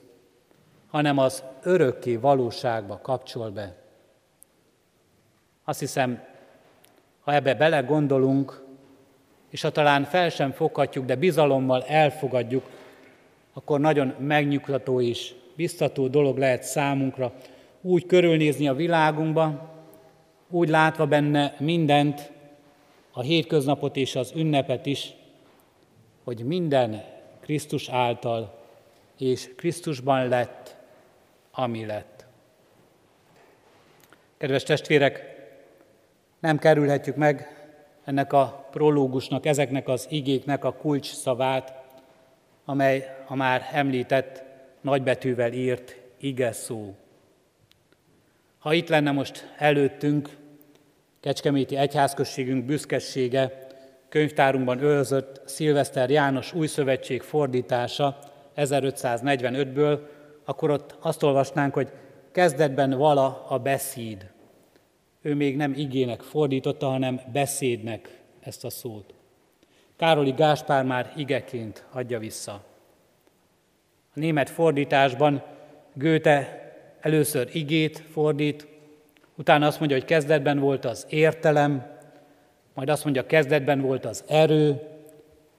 hanem 0.86 1.18
az 1.18 1.42
örökké 1.62 2.16
valóságba 2.16 2.98
kapcsol 3.02 3.50
be. 3.50 3.76
Azt 5.64 5.80
hiszem, 5.80 6.22
ha 7.20 7.34
ebbe 7.34 7.54
belegondolunk, 7.54 8.66
és 9.50 9.62
ha 9.62 9.70
talán 9.70 10.04
fel 10.04 10.28
sem 10.28 10.52
foghatjuk, 10.52 11.04
de 11.04 11.16
bizalommal 11.16 11.82
elfogadjuk, 11.82 12.70
akkor 13.52 13.80
nagyon 13.80 14.14
megnyugtató 14.18 15.00
és 15.00 15.34
biztató 15.56 16.08
dolog 16.08 16.38
lehet 16.38 16.62
számunkra 16.62 17.32
úgy 17.80 18.06
körülnézni 18.06 18.68
a 18.68 18.74
világunkba, 18.74 19.74
úgy 20.50 20.68
látva 20.68 21.06
benne 21.06 21.54
mindent, 21.58 22.30
a 23.12 23.20
hétköznapot 23.20 23.96
és 23.96 24.16
az 24.16 24.32
ünnepet 24.36 24.86
is, 24.86 25.12
hogy 26.24 26.44
minden 26.44 27.04
Krisztus 27.40 27.88
által 27.88 28.58
és 29.18 29.54
Krisztusban 29.56 30.28
lett, 30.28 30.76
ami 31.50 31.86
lett. 31.86 32.26
Kedves 34.36 34.62
testvérek, 34.62 35.36
nem 36.40 36.58
kerülhetjük 36.58 37.16
meg 37.16 37.57
ennek 38.08 38.32
a 38.32 38.66
prológusnak, 38.70 39.46
ezeknek 39.46 39.88
az 39.88 40.06
igéknek 40.10 40.64
a 40.64 40.72
kulcs 40.72 41.12
szavát, 41.12 41.72
amely 42.64 43.16
a 43.26 43.34
már 43.34 43.68
említett 43.72 44.42
nagybetűvel 44.80 45.52
írt 45.52 45.96
ige 46.18 46.52
szó. 46.52 46.94
Ha 48.58 48.72
itt 48.72 48.88
lenne 48.88 49.10
most 49.10 49.54
előttünk 49.58 50.36
Kecskeméti 51.20 51.76
Egyházközségünk 51.76 52.64
büszkesége, 52.64 53.66
könyvtárunkban 54.08 54.82
őrzött 54.82 55.40
Szilveszter 55.44 56.10
János 56.10 56.52
új 56.52 56.66
szövetség 56.66 57.22
fordítása 57.22 58.18
1545-ből, 58.56 59.98
akkor 60.44 60.70
ott 60.70 60.96
azt 61.00 61.22
olvasnánk, 61.22 61.74
hogy 61.74 61.88
kezdetben 62.32 62.90
vala 62.90 63.46
a 63.48 63.58
beszéd. 63.58 64.30
Ő 65.28 65.34
még 65.34 65.56
nem 65.56 65.72
igének 65.76 66.20
fordította, 66.20 66.86
hanem 66.86 67.20
beszédnek 67.32 68.20
ezt 68.40 68.64
a 68.64 68.70
szót. 68.70 69.14
Károli 69.96 70.30
Gáspár 70.30 70.84
már 70.84 71.12
igeként 71.16 71.84
adja 71.92 72.18
vissza. 72.18 72.52
A 74.14 74.18
német 74.18 74.50
fordításban 74.50 75.42
Göte 75.92 76.72
először 77.00 77.48
igét 77.52 77.98
fordít, 77.98 78.66
utána 79.34 79.66
azt 79.66 79.78
mondja, 79.78 79.96
hogy 79.96 80.06
kezdetben 80.06 80.58
volt 80.58 80.84
az 80.84 81.06
értelem, 81.08 81.86
majd 82.74 82.88
azt 82.88 83.04
mondja, 83.04 83.26
kezdetben 83.26 83.80
volt 83.80 84.04
az 84.04 84.24
erő, 84.28 84.80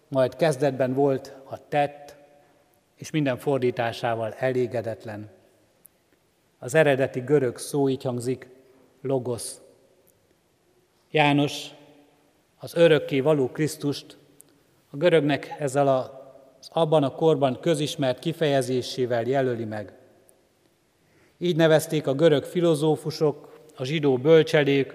majd 0.08 0.36
kezdetben 0.36 0.94
volt 0.94 1.36
a 1.50 1.68
tett, 1.68 2.16
és 2.96 3.12
minden 3.12 3.38
fordításával 3.38 4.34
elégedetlen. 4.34 5.30
Az 6.60 6.76
eredeti 6.76 7.20
görög 7.20 7.58
szó 7.58 7.90
így 7.90 8.04
hangzik, 8.04 8.58
logosz. 9.02 9.62
János 11.12 11.70
az 12.58 12.76
örökké 12.76 13.20
való 13.20 13.48
Krisztust 13.48 14.18
a 14.90 14.98
görögnek 14.98 15.56
ezzel 15.60 15.88
az 15.88 16.70
abban 16.72 17.04
a 17.04 17.16
korban 17.16 17.60
közismert 17.60 18.20
kifejezésével 18.20 19.24
jelöli 19.24 19.66
meg. 19.66 19.94
Így 21.38 21.56
nevezték 21.56 22.08
a 22.08 22.14
görög 22.14 22.44
filozófusok, 22.44 23.60
a 23.78 23.84
zsidó 23.84 24.18
bölcselék, 24.18 24.94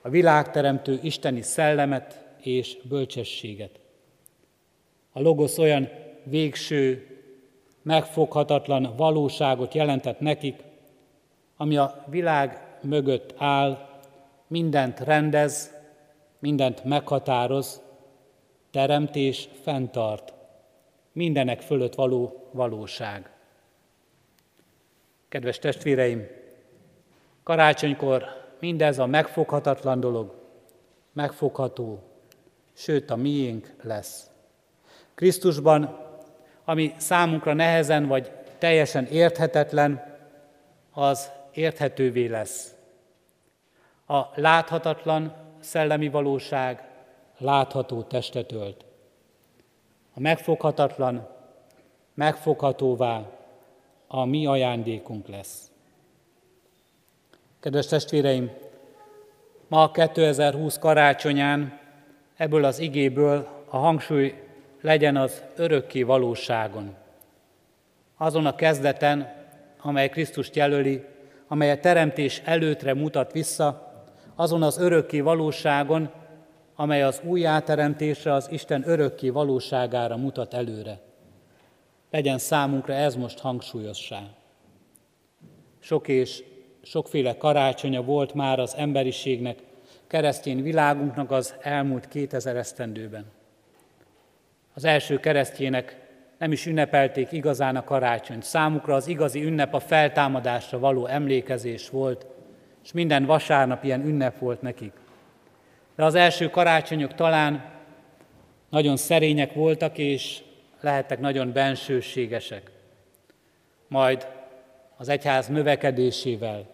a 0.00 0.08
világteremtő 0.08 0.98
isteni 1.02 1.42
szellemet 1.42 2.24
és 2.40 2.76
bölcsességet. 2.82 3.80
A 5.12 5.20
logosz 5.20 5.58
olyan 5.58 5.88
végső, 6.24 7.06
megfoghatatlan 7.82 8.94
valóságot 8.96 9.74
jelentett 9.74 10.20
nekik, 10.20 10.62
ami 11.56 11.76
a 11.76 12.04
világ 12.10 12.65
mögött 12.86 13.34
áll, 13.36 14.00
mindent 14.46 15.00
rendez, 15.00 15.74
mindent 16.38 16.84
meghatároz, 16.84 17.80
teremtés 18.70 19.48
fenntart, 19.62 20.32
mindenek 21.12 21.60
fölött 21.60 21.94
való 21.94 22.48
valóság. 22.52 23.30
Kedves 25.28 25.58
testvéreim, 25.58 26.26
karácsonykor 27.42 28.24
mindez 28.60 28.98
a 28.98 29.06
megfoghatatlan 29.06 30.00
dolog 30.00 30.34
megfogható, 31.12 32.02
sőt 32.72 33.10
a 33.10 33.16
miénk 33.16 33.74
lesz. 33.82 34.30
Krisztusban, 35.14 36.04
ami 36.64 36.94
számunkra 36.96 37.52
nehezen 37.52 38.06
vagy 38.06 38.32
teljesen 38.58 39.04
érthetetlen, 39.04 40.14
az 40.92 41.30
érthetővé 41.52 42.26
lesz. 42.26 42.75
A 44.06 44.22
láthatatlan 44.34 45.32
szellemi 45.60 46.08
valóság 46.08 46.88
látható 47.38 48.02
testet 48.02 48.52
ölt. 48.52 48.84
A 50.14 50.20
megfoghatatlan 50.20 51.28
megfoghatóvá 52.14 53.22
a 54.06 54.24
mi 54.24 54.46
ajándékunk 54.46 55.28
lesz. 55.28 55.70
Kedves 57.60 57.86
testvéreim, 57.86 58.50
ma 59.68 59.90
2020 59.90 60.78
karácsonyán 60.78 61.78
ebből 62.36 62.64
az 62.64 62.78
igéből 62.78 63.48
a 63.68 63.76
hangsúly 63.76 64.42
legyen 64.80 65.16
az 65.16 65.42
örökké 65.56 66.02
valóságon. 66.02 66.94
Azon 68.16 68.46
a 68.46 68.54
kezdeten, 68.54 69.34
amely 69.80 70.08
Krisztust 70.08 70.56
jelöli, 70.56 71.04
amely 71.48 71.70
a 71.70 71.80
teremtés 71.80 72.42
előtre 72.44 72.94
mutat 72.94 73.32
vissza, 73.32 73.85
azon 74.36 74.62
az 74.62 74.78
örökké 74.78 75.20
valóságon, 75.20 76.10
amely 76.74 77.02
az 77.02 77.20
újjáteremtésre, 77.24 78.32
az 78.32 78.48
Isten 78.50 78.82
örökké 78.88 79.28
valóságára 79.28 80.16
mutat 80.16 80.54
előre. 80.54 81.00
Legyen 82.10 82.38
számunkra 82.38 82.92
ez 82.92 83.14
most 83.14 83.38
hangsúlyossá. 83.38 84.22
Sok 85.78 86.08
és 86.08 86.44
sokféle 86.82 87.36
karácsonya 87.36 88.02
volt 88.02 88.34
már 88.34 88.58
az 88.58 88.74
emberiségnek, 88.76 89.58
keresztény 90.06 90.62
világunknak 90.62 91.30
az 91.30 91.54
elmúlt 91.60 92.08
2000 92.08 92.56
esztendőben. 92.56 93.24
Az 94.74 94.84
első 94.84 95.20
keresztjének 95.20 96.06
nem 96.38 96.52
is 96.52 96.66
ünnepelték 96.66 97.32
igazán 97.32 97.76
a 97.76 97.84
karácsonyt. 97.84 98.42
Számukra 98.42 98.94
az 98.94 99.06
igazi 99.06 99.44
ünnep 99.44 99.74
a 99.74 99.80
feltámadásra 99.80 100.78
való 100.78 101.06
emlékezés 101.06 101.90
volt, 101.90 102.26
és 102.86 102.92
minden 102.92 103.24
vasárnap 103.24 103.84
ilyen 103.84 104.06
ünnep 104.06 104.38
volt 104.38 104.62
nekik. 104.62 104.92
De 105.96 106.04
az 106.04 106.14
első 106.14 106.50
karácsonyok 106.50 107.14
talán 107.14 107.70
nagyon 108.70 108.96
szerények 108.96 109.52
voltak, 109.54 109.98
és 109.98 110.42
lehettek 110.80 111.20
nagyon 111.20 111.52
bensőségesek. 111.52 112.70
Majd 113.88 114.26
az 114.96 115.08
egyház 115.08 115.46
növekedésével 115.46 116.66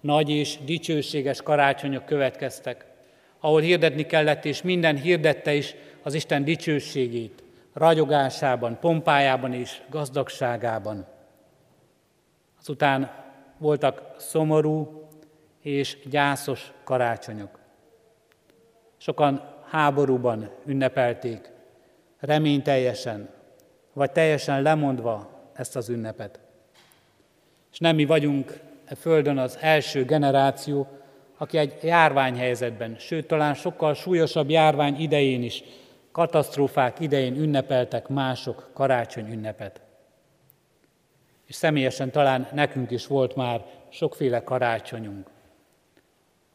nagy 0.00 0.30
és 0.30 0.58
dicsőséges 0.64 1.42
karácsonyok 1.42 2.04
következtek, 2.04 2.86
ahol 3.40 3.60
hirdetni 3.60 4.06
kellett, 4.06 4.44
és 4.44 4.62
minden 4.62 4.96
hirdette 4.96 5.54
is 5.54 5.74
az 6.02 6.14
Isten 6.14 6.44
dicsőségét, 6.44 7.42
ragyogásában, 7.72 8.78
pompájában 8.80 9.52
és 9.52 9.80
gazdagságában. 9.90 11.06
Azután 12.60 13.10
voltak 13.58 14.14
szomorú 14.16 15.05
és 15.66 15.98
gyászos 16.10 16.72
karácsonyok. 16.84 17.58
Sokan 18.96 19.42
háborúban 19.70 20.50
ünnepelték, 20.64 21.50
reményteljesen, 22.20 23.28
vagy 23.92 24.12
teljesen 24.12 24.62
lemondva 24.62 25.30
ezt 25.52 25.76
az 25.76 25.88
ünnepet. 25.88 26.40
És 27.72 27.78
nem 27.78 27.94
mi 27.94 28.04
vagyunk 28.04 28.60
e 28.84 28.94
földön 28.94 29.38
az 29.38 29.58
első 29.60 30.04
generáció, 30.04 30.86
aki 31.36 31.58
egy 31.58 31.78
járványhelyzetben, 31.82 32.96
sőt 32.98 33.26
talán 33.26 33.54
sokkal 33.54 33.94
súlyosabb 33.94 34.50
járvány 34.50 35.00
idején 35.00 35.42
is, 35.42 35.64
katasztrófák 36.12 37.00
idején 37.00 37.36
ünnepeltek 37.36 38.08
mások 38.08 38.70
karácsony 38.72 39.32
ünnepet. 39.32 39.80
És 41.46 41.54
személyesen 41.54 42.10
talán 42.10 42.48
nekünk 42.52 42.90
is 42.90 43.06
volt 43.06 43.36
már 43.36 43.64
sokféle 43.88 44.42
karácsonyunk. 44.42 45.34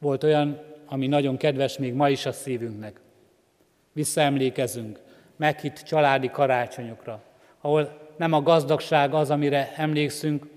Volt 0.01 0.23
olyan, 0.23 0.59
ami 0.85 1.07
nagyon 1.07 1.37
kedves 1.37 1.77
még 1.77 1.93
ma 1.93 2.09
is 2.09 2.25
a 2.25 2.31
szívünknek. 2.31 2.99
Visszaemlékezünk 3.93 4.99
meghitt 5.35 5.75
családi 5.75 6.29
karácsonyokra, 6.29 7.23
ahol 7.61 8.09
nem 8.17 8.33
a 8.33 8.41
gazdagság 8.41 9.13
az, 9.13 9.29
amire 9.29 9.73
emlékszünk, 9.75 10.47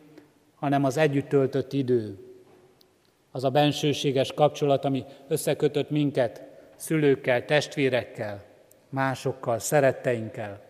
hanem 0.55 0.85
az 0.85 0.97
együtt 0.97 1.29
töltött 1.29 1.73
idő. 1.73 2.19
Az 3.31 3.45
a 3.45 3.51
bensőséges 3.51 4.33
kapcsolat, 4.33 4.85
ami 4.85 5.05
összekötött 5.29 5.91
minket 5.91 6.43
szülőkkel, 6.77 7.45
testvérekkel, 7.45 8.43
másokkal, 8.89 9.59
szeretteinkkel. 9.59 10.61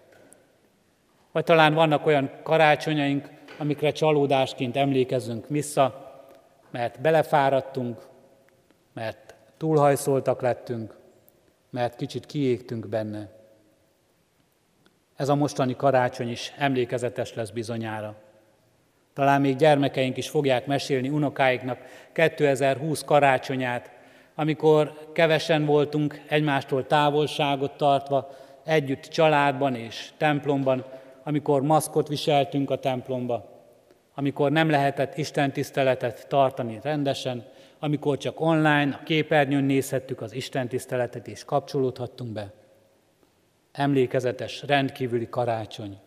Vagy 1.33 1.45
talán 1.45 1.75
vannak 1.75 2.07
olyan 2.07 2.31
karácsonyaink, 2.43 3.31
amikre 3.59 3.91
csalódásként 3.91 4.77
emlékezünk 4.77 5.49
vissza, 5.49 6.13
mert 6.71 7.01
belefáradtunk, 7.01 8.13
mert 8.95 9.35
túlhajszoltak 9.57 10.41
lettünk, 10.41 10.97
mert 11.71 11.97
kicsit 11.97 12.27
kiégtünk 12.27 12.89
benne. 12.89 13.29
Ez 15.17 15.29
a 15.29 15.35
mostani 15.35 15.77
karácsony 15.77 16.31
is 16.31 16.53
emlékezetes 16.59 17.35
lesz 17.35 17.51
bizonyára. 17.51 18.17
Talán 19.13 19.41
még 19.41 19.57
gyermekeink 19.57 20.17
is 20.17 20.29
fogják 20.29 20.67
mesélni 20.67 21.09
unokáiknak 21.09 21.79
2020 22.13 23.03
karácsonyát, 23.03 23.91
amikor 24.35 25.11
kevesen 25.13 25.65
voltunk 25.65 26.23
egymástól 26.29 26.87
távolságot 26.87 27.77
tartva, 27.77 28.31
együtt 28.65 29.03
családban 29.03 29.75
és 29.75 30.13
templomban, 30.17 30.85
amikor 31.23 31.63
maszkot 31.63 32.09
viseltünk 32.09 32.71
a 32.71 32.79
templomba, 32.79 33.63
amikor 34.15 34.51
nem 34.51 34.71
lehetett 34.71 35.17
Isten 35.17 35.53
tiszteletet 35.53 36.29
tartani 36.29 36.79
rendesen, 36.83 37.45
amikor 37.85 38.17
csak 38.17 38.41
online, 38.41 38.99
a 39.01 39.05
képernyőn 39.05 39.65
nézhettük 39.65 40.21
az 40.21 40.35
Isten 40.35 40.69
tiszteletet 40.69 41.29
és 41.29 41.45
kapcsolódhattunk 41.45 42.33
be. 42.33 42.53
Emlékezetes, 43.73 44.63
rendkívüli 44.67 45.29
karácsony. 45.29 45.99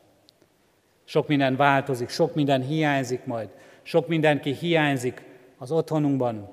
Sok 1.04 1.28
minden 1.28 1.56
változik, 1.56 2.10
sok 2.10 2.36
minden 2.36 2.62
hiányzik 2.62 3.26
majd, 3.26 3.50
sok 3.84 4.08
mindenki 4.08 4.54
hiányzik 4.54 5.26
az 5.58 5.72
otthonunkban, 5.72 6.50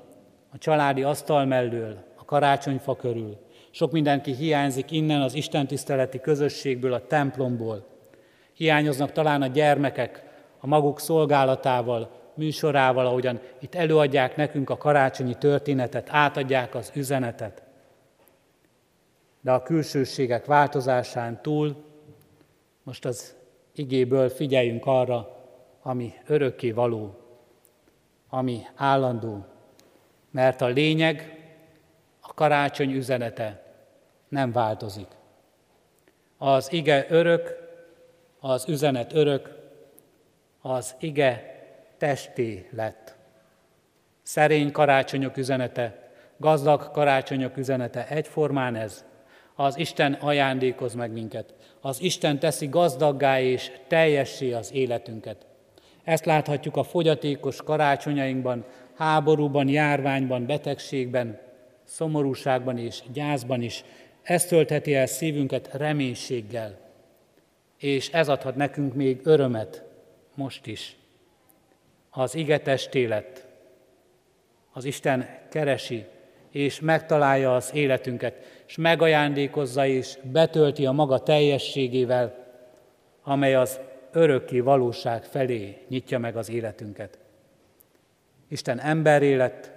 a 0.53 0.59
családi 0.59 1.03
asztal 1.03 1.45
mellől, 1.45 2.05
a 2.17 2.25
karácsonyfa 2.25 2.97
körül. 2.97 3.37
Sok 3.71 3.93
mindenki 3.93 4.35
hiányzik 4.35 4.91
innen 4.91 5.23
az 5.23 5.35
Isten 5.35 5.67
tiszteleti 5.67 6.21
közösségből, 6.21 6.93
a 6.93 7.07
templomból. 7.07 7.87
Hiányoznak 8.53 9.13
talán 9.13 9.43
a 9.43 9.47
gyermekek 9.47 10.23
a 10.59 10.67
maguk 10.67 11.01
szolgálatával, 11.01 12.23
műsorával, 12.37 13.07
ahogyan 13.07 13.41
itt 13.59 13.75
előadják 13.75 14.37
nekünk 14.37 14.71
a 14.71 14.77
karácsonyi 14.77 15.35
történetet, 15.35 16.09
átadják 16.11 16.75
az 16.75 16.91
üzenetet. 16.95 17.63
De 19.41 19.53
a 19.53 19.63
külsőségek 19.63 20.45
változásán 20.45 21.43
túl 21.43 21.85
most 22.83 23.05
az 23.05 23.35
igéből 23.75 24.29
figyeljünk 24.29 24.87
arra, 24.87 25.37
ami 25.83 26.13
örökké 26.27 26.71
való, 26.71 27.19
ami 28.29 28.61
állandó, 28.75 29.45
mert 30.31 30.61
a 30.61 30.67
lényeg, 30.67 31.43
a 32.21 32.35
karácsony 32.35 32.93
üzenete 32.93 33.63
nem 34.29 34.53
változik. 34.53 35.09
Az 36.39 36.73
ige 36.73 37.07
örök, 37.09 37.57
az 38.41 38.69
üzenet 38.69 39.13
örök, 39.13 39.63
az 40.61 40.95
ige 40.99 41.54
testé 42.05 42.69
lett. 42.71 43.17
Szerény 44.23 44.73
karácsonyok 44.73 45.37
üzenete, 45.37 46.11
gazdag 46.37 46.91
karácsonyok 46.91 47.57
üzenete 47.57 48.09
egyformán 48.09 48.77
ez. 48.77 49.05
Az 49.55 49.79
Isten 49.79 50.13
ajándékoz 50.13 50.95
meg 50.95 51.13
minket. 51.13 51.55
Az 51.81 52.03
Isten 52.03 52.39
teszi 52.39 52.67
gazdaggá 52.67 53.41
és 53.41 53.71
teljessé 53.89 54.53
az 54.53 54.73
életünket. 54.73 55.47
Ezt 56.03 56.25
láthatjuk 56.25 56.77
a 56.77 56.83
fogyatékos 56.83 57.63
karácsonyainkban, 57.63 58.65
háborúban, 58.95 59.69
járványban, 59.69 60.47
betegségben, 60.47 61.39
szomorúságban 61.85 62.79
és 62.79 63.03
gyászban 63.13 63.63
is. 63.63 63.85
Ez 64.23 64.47
töltheti 64.47 64.95
el 64.95 65.07
szívünket 65.07 65.69
reménységgel. 65.73 66.79
És 67.79 68.11
ez 68.11 68.29
adhat 68.29 68.57
nekünk 68.57 68.95
még 68.95 69.21
örömet 69.23 69.85
most 70.35 70.67
is. 70.67 70.97
Az 72.17 72.35
ige 72.35 72.59
testélet, 72.59 73.47
az 74.73 74.85
Isten 74.85 75.29
keresi 75.51 76.07
és 76.51 76.81
megtalálja 76.81 77.55
az 77.55 77.71
életünket, 77.75 78.35
és 78.67 78.77
megajándékozza 78.77 79.87
és 79.87 80.19
betölti 80.23 80.87
a 80.87 80.93
maga 80.93 81.19
teljességével, 81.19 82.47
amely 83.23 83.55
az 83.55 83.81
örökké 84.13 84.61
valóság 84.61 85.25
felé 85.25 85.79
nyitja 85.89 86.19
meg 86.19 86.37
az 86.37 86.51
életünket. 86.51 87.19
Isten 88.49 88.81
emberé 88.81 89.35
lett, 89.35 89.71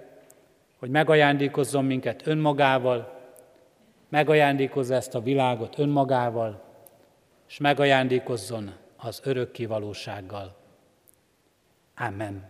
hogy 0.78 0.90
megajándékozzon 0.90 1.84
minket 1.84 2.26
önmagával, 2.26 3.20
megajándékozza 4.08 4.94
ezt 4.94 5.14
a 5.14 5.20
világot 5.20 5.78
önmagával, 5.78 6.62
és 7.48 7.58
megajándékozzon 7.58 8.74
az 8.96 9.20
örökké 9.24 9.66
valósággal. 9.66 10.57
Amen. 11.98 12.44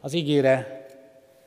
Az 0.00 0.12
ígére 0.12 0.86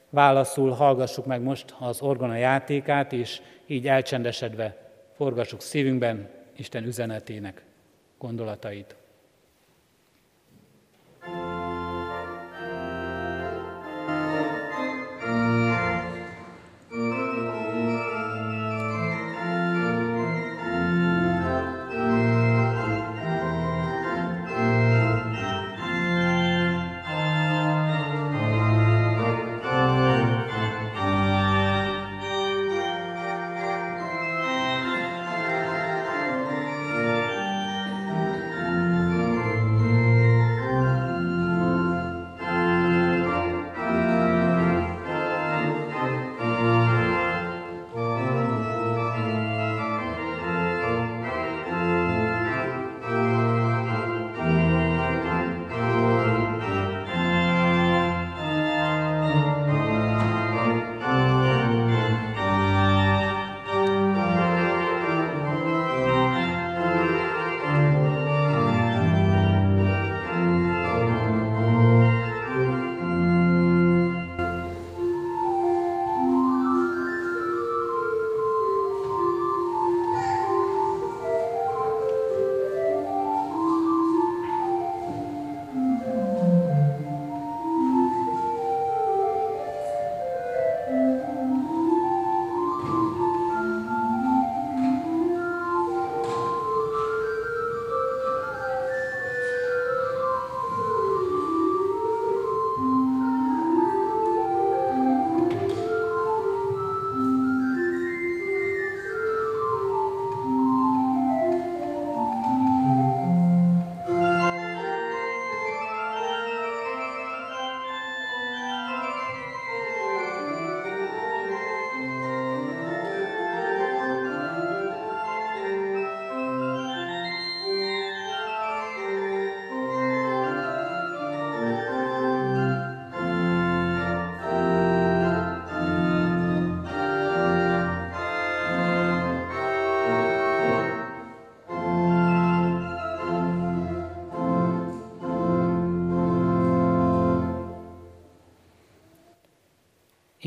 válaszul 0.10 0.72
hallgassuk 0.72 1.26
meg 1.26 1.42
most 1.42 1.76
az 1.80 2.02
orgona 2.02 2.36
játékát, 2.36 3.14
és 3.14 3.42
így 3.66 3.88
elcsendesedve 3.88 4.78
forgassuk 5.16 5.62
szívünkben 5.62 6.30
Isten 6.56 6.84
üzenetének 6.84 7.64
gondolatait. 8.18 8.96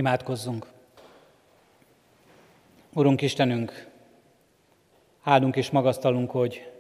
Imádkozzunk! 0.05 0.67
Urunk 2.93 3.23
Istenünk, 3.23 3.89
áldunk 5.23 5.57
és 5.57 5.71
magasztalunk, 5.71 6.31
hogy 6.31 6.71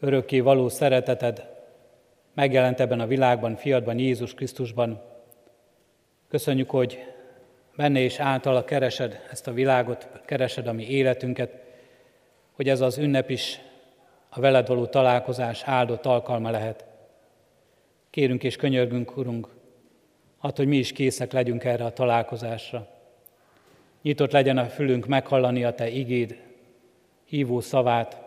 örökké 0.00 0.40
való 0.40 0.68
szereteted 0.68 1.48
megjelent 2.34 2.80
ebben 2.80 3.00
a 3.00 3.06
világban, 3.06 3.56
fiadban, 3.56 3.98
Jézus 3.98 4.34
Krisztusban. 4.34 5.02
Köszönjük, 6.28 6.70
hogy 6.70 7.04
benne 7.76 8.00
és 8.00 8.18
általa 8.18 8.64
keresed 8.64 9.26
ezt 9.30 9.46
a 9.46 9.52
világot, 9.52 10.08
keresed 10.24 10.66
a 10.66 10.72
mi 10.72 10.88
életünket, 10.88 11.62
hogy 12.52 12.68
ez 12.68 12.80
az 12.80 12.98
ünnep 12.98 13.30
is 13.30 13.60
a 14.28 14.40
veled 14.40 14.66
való 14.66 14.86
találkozás 14.86 15.62
áldott 15.62 16.06
alkalma 16.06 16.50
lehet. 16.50 16.84
Kérünk 18.10 18.44
és 18.44 18.56
könyörgünk, 18.56 19.16
Urunk, 19.16 19.48
Hát, 20.40 20.56
hogy 20.56 20.66
mi 20.66 20.76
is 20.76 20.92
készek 20.92 21.32
legyünk 21.32 21.64
erre 21.64 21.84
a 21.84 21.92
találkozásra. 21.92 22.88
Nyitott 24.02 24.32
legyen 24.32 24.58
a 24.58 24.64
fülünk 24.64 25.06
meghallani 25.06 25.64
a 25.64 25.74
Te 25.74 25.88
igéd, 25.88 26.42
hívó 27.24 27.60
szavát, 27.60 28.22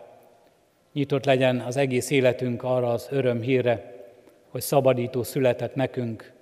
nyitott 0.92 1.24
legyen 1.24 1.60
az 1.60 1.76
egész 1.76 2.10
életünk 2.10 2.62
arra 2.62 2.92
az 2.92 3.08
öröm 3.10 3.40
hírre, 3.40 4.04
hogy 4.48 4.60
szabadító 4.60 5.22
született 5.22 5.74
nekünk. 5.74 6.32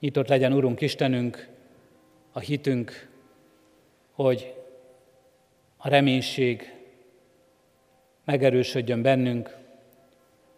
Nyitott 0.00 0.28
legyen, 0.28 0.52
Urunk 0.52 0.80
Istenünk, 0.80 1.48
a 2.32 2.38
hitünk, 2.38 3.08
hogy 4.10 4.54
a 5.76 5.88
reménység 5.88 6.74
megerősödjön 8.24 9.02
bennünk, 9.02 9.56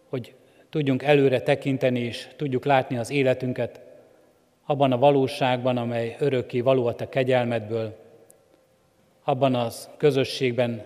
hogy 0.09 0.35
tudjunk 0.71 1.03
előre 1.03 1.41
tekinteni, 1.41 1.99
és 1.99 2.27
tudjuk 2.35 2.65
látni 2.65 2.97
az 2.97 3.09
életünket 3.09 3.81
abban 4.65 4.91
a 4.91 4.97
valóságban, 4.97 5.77
amely 5.77 6.15
örökké 6.19 6.59
való 6.59 6.85
a 6.85 6.95
Te 6.95 7.09
kegyelmedből, 7.09 7.97
abban 9.23 9.55
az 9.55 9.89
közösségben, 9.97 10.83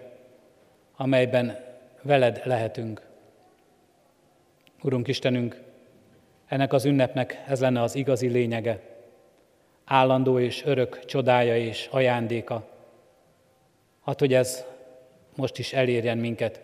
amelyben 0.95 1.59
veled 2.01 2.41
lehetünk. 2.43 3.01
Urunk 4.81 5.07
Istenünk, 5.07 5.61
ennek 6.47 6.73
az 6.73 6.85
ünnepnek 6.85 7.43
ez 7.47 7.59
lenne 7.59 7.81
az 7.81 7.95
igazi 7.95 8.27
lényege, 8.27 8.81
állandó 9.85 10.39
és 10.39 10.63
örök 10.65 11.05
csodája 11.05 11.57
és 11.57 11.87
ajándéka. 11.91 12.67
Hát, 14.05 14.19
hogy 14.19 14.33
ez 14.33 14.65
most 15.35 15.57
is 15.57 15.73
elérjen 15.73 16.17
minket. 16.17 16.61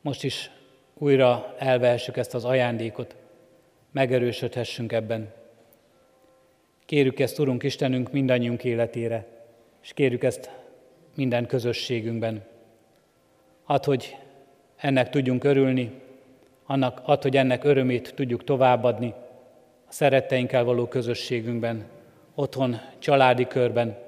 Most 0.00 0.24
is 0.24 0.50
újra 0.98 1.54
elvehessük 1.58 2.16
ezt 2.16 2.34
az 2.34 2.44
ajándékot, 2.44 3.16
megerősödhessünk 3.92 4.92
ebben. 4.92 5.32
Kérjük 6.86 7.20
ezt, 7.20 7.38
Urunk 7.38 7.62
Istenünk, 7.62 8.12
mindannyiunk 8.12 8.64
életére, 8.64 9.26
és 9.82 9.92
kérjük 9.92 10.24
ezt 10.24 10.50
minden 11.14 11.46
közösségünkben. 11.46 12.44
Ad, 13.64 13.84
hogy 13.84 14.16
ennek 14.76 15.10
tudjunk 15.10 15.44
örülni, 15.44 15.90
annak, 16.66 17.00
ad, 17.04 17.22
hogy 17.22 17.36
ennek 17.36 17.64
örömét 17.64 18.14
tudjuk 18.14 18.44
továbbadni 18.44 19.14
a 19.88 19.92
szeretteinkkel 19.92 20.64
való 20.64 20.86
közösségünkben, 20.86 21.84
otthon, 22.34 22.80
családi 22.98 23.46
körben, 23.46 23.98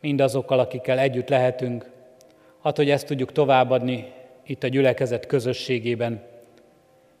mindazokkal, 0.00 0.58
akikkel 0.58 0.98
együtt 0.98 1.28
lehetünk. 1.28 1.90
Ad, 2.60 2.76
hogy 2.76 2.90
ezt 2.90 3.06
tudjuk 3.06 3.32
továbbadni 3.32 4.12
itt 4.46 4.62
a 4.62 4.68
gyülekezet 4.68 5.26
közösségében, 5.26 6.22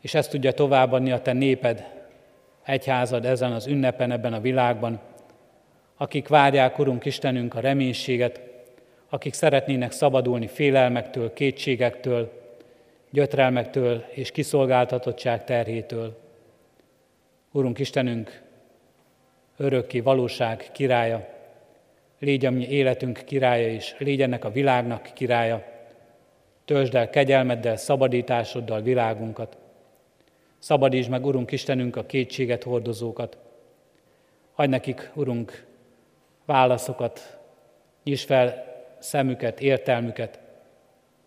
és 0.00 0.14
ezt 0.14 0.30
tudja 0.30 0.52
továbbadni 0.52 1.12
a 1.12 1.22
te 1.22 1.32
néped, 1.32 1.84
egyházad 2.64 3.24
ezen 3.24 3.52
az 3.52 3.66
ünnepen, 3.66 4.10
ebben 4.10 4.32
a 4.32 4.40
világban, 4.40 5.00
akik 5.96 6.28
várják, 6.28 6.78
Urunk 6.78 7.04
Istenünk, 7.04 7.54
a 7.54 7.60
reménységet, 7.60 8.40
akik 9.08 9.34
szeretnének 9.34 9.92
szabadulni 9.92 10.46
félelmektől, 10.46 11.32
kétségektől, 11.32 12.32
gyötrelmektől 13.10 14.04
és 14.08 14.30
kiszolgáltatottság 14.30 15.44
terhétől. 15.44 16.18
Urunk 17.52 17.78
Istenünk, 17.78 18.42
örökké 19.56 20.00
valóság 20.00 20.68
királya, 20.72 21.28
légy 22.18 22.44
a 22.46 22.50
mi 22.50 22.68
életünk 22.68 23.22
királya 23.24 23.68
is, 23.68 23.94
légy 23.98 24.22
ennek 24.22 24.44
a 24.44 24.50
világnak 24.50 25.10
királya, 25.14 25.64
töltsd 26.66 26.94
el 26.94 27.10
kegyelmeddel, 27.10 27.76
szabadításoddal 27.76 28.80
világunkat. 28.80 29.56
Szabadítsd 30.58 31.10
meg, 31.10 31.26
Urunk 31.26 31.52
Istenünk, 31.52 31.96
a 31.96 32.06
kétséget 32.06 32.62
hordozókat. 32.62 33.38
Hagy 34.54 34.68
nekik, 34.68 35.10
Urunk, 35.14 35.64
válaszokat, 36.44 37.38
nyisd 38.04 38.26
fel 38.26 38.74
szemüket, 38.98 39.60
értelmüket, 39.60 40.40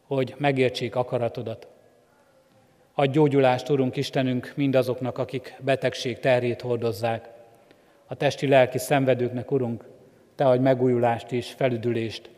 hogy 0.08 0.36
megértsék 0.38 0.96
akaratodat. 0.96 1.68
Adj 2.94 3.12
gyógyulást, 3.12 3.70
Urunk 3.70 3.96
Istenünk, 3.96 4.54
mindazoknak, 4.56 5.18
akik 5.18 5.56
betegség 5.60 6.20
terhét 6.20 6.62
hordozzák. 6.62 7.30
A 8.06 8.16
testi-lelki 8.16 8.78
szenvedőknek, 8.78 9.52
Urunk, 9.52 9.86
Te 10.36 10.48
adj 10.48 10.62
megújulást 10.62 11.32
és 11.32 11.52
felüdülést. 11.52 12.30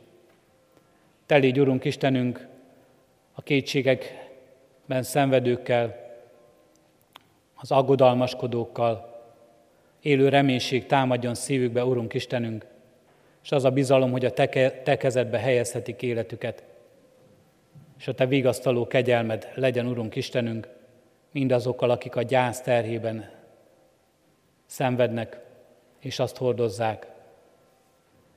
Te 1.25 1.35
légy, 1.35 1.59
Urunk 1.59 1.85
Istenünk, 1.85 2.47
a 3.31 3.41
kétségekben 3.41 5.03
szenvedőkkel, 5.03 5.99
az 7.55 7.71
aggodalmaskodókkal, 7.71 9.21
élő 10.01 10.29
reménység 10.29 10.85
támadjon 10.85 11.35
szívükbe, 11.35 11.85
Urunk 11.85 12.13
Istenünk, 12.13 12.65
és 13.43 13.51
az 13.51 13.65
a 13.65 13.71
bizalom, 13.71 14.11
hogy 14.11 14.25
a 14.25 14.31
te, 14.31 14.97
kezedbe 14.97 15.37
helyezhetik 15.37 16.01
életüket 16.01 16.63
és 18.01 18.07
a 18.07 18.13
Te 18.13 18.25
vigasztaló 18.25 18.87
kegyelmed 18.87 19.51
legyen, 19.55 19.87
Urunk 19.87 20.15
Istenünk, 20.15 20.67
mindazokkal, 21.31 21.89
akik 21.89 22.15
a 22.15 22.21
gyász 22.21 22.61
terhében 22.61 23.29
szenvednek, 24.65 25.39
és 25.99 26.19
azt 26.19 26.37
hordozzák. 26.37 27.07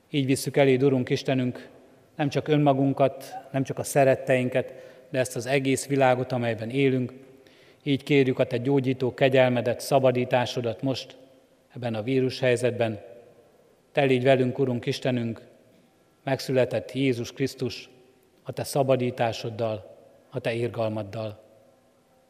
Így 0.09 0.25
visszük 0.25 0.57
eléd, 0.57 0.83
Urunk 0.83 1.09
Istenünk, 1.09 1.69
nem 2.15 2.29
csak 2.29 2.47
önmagunkat, 2.47 3.33
nem 3.51 3.63
csak 3.63 3.79
a 3.79 3.83
szeretteinket, 3.83 4.73
de 5.09 5.19
ezt 5.19 5.35
az 5.35 5.45
egész 5.45 5.87
világot, 5.87 6.31
amelyben 6.31 6.69
élünk. 6.69 7.13
Így 7.83 8.03
kérjük 8.03 8.39
a 8.39 8.47
Te 8.47 8.57
gyógyító 8.57 9.13
kegyelmedet, 9.13 9.79
szabadításodat 9.79 10.81
most, 10.81 11.17
ebben 11.75 11.95
a 11.95 12.01
vírushelyzetben. 12.01 13.01
Te 13.91 14.03
légy 14.03 14.23
velünk, 14.23 14.59
Urunk 14.59 14.85
Istenünk, 14.85 15.41
megszületett 16.23 16.91
Jézus 16.91 17.31
Krisztus, 17.31 17.89
a 18.43 18.51
te 18.51 18.63
szabadításoddal, 18.63 19.97
a 20.29 20.39
te 20.39 20.53
irgalmaddal. 20.53 21.43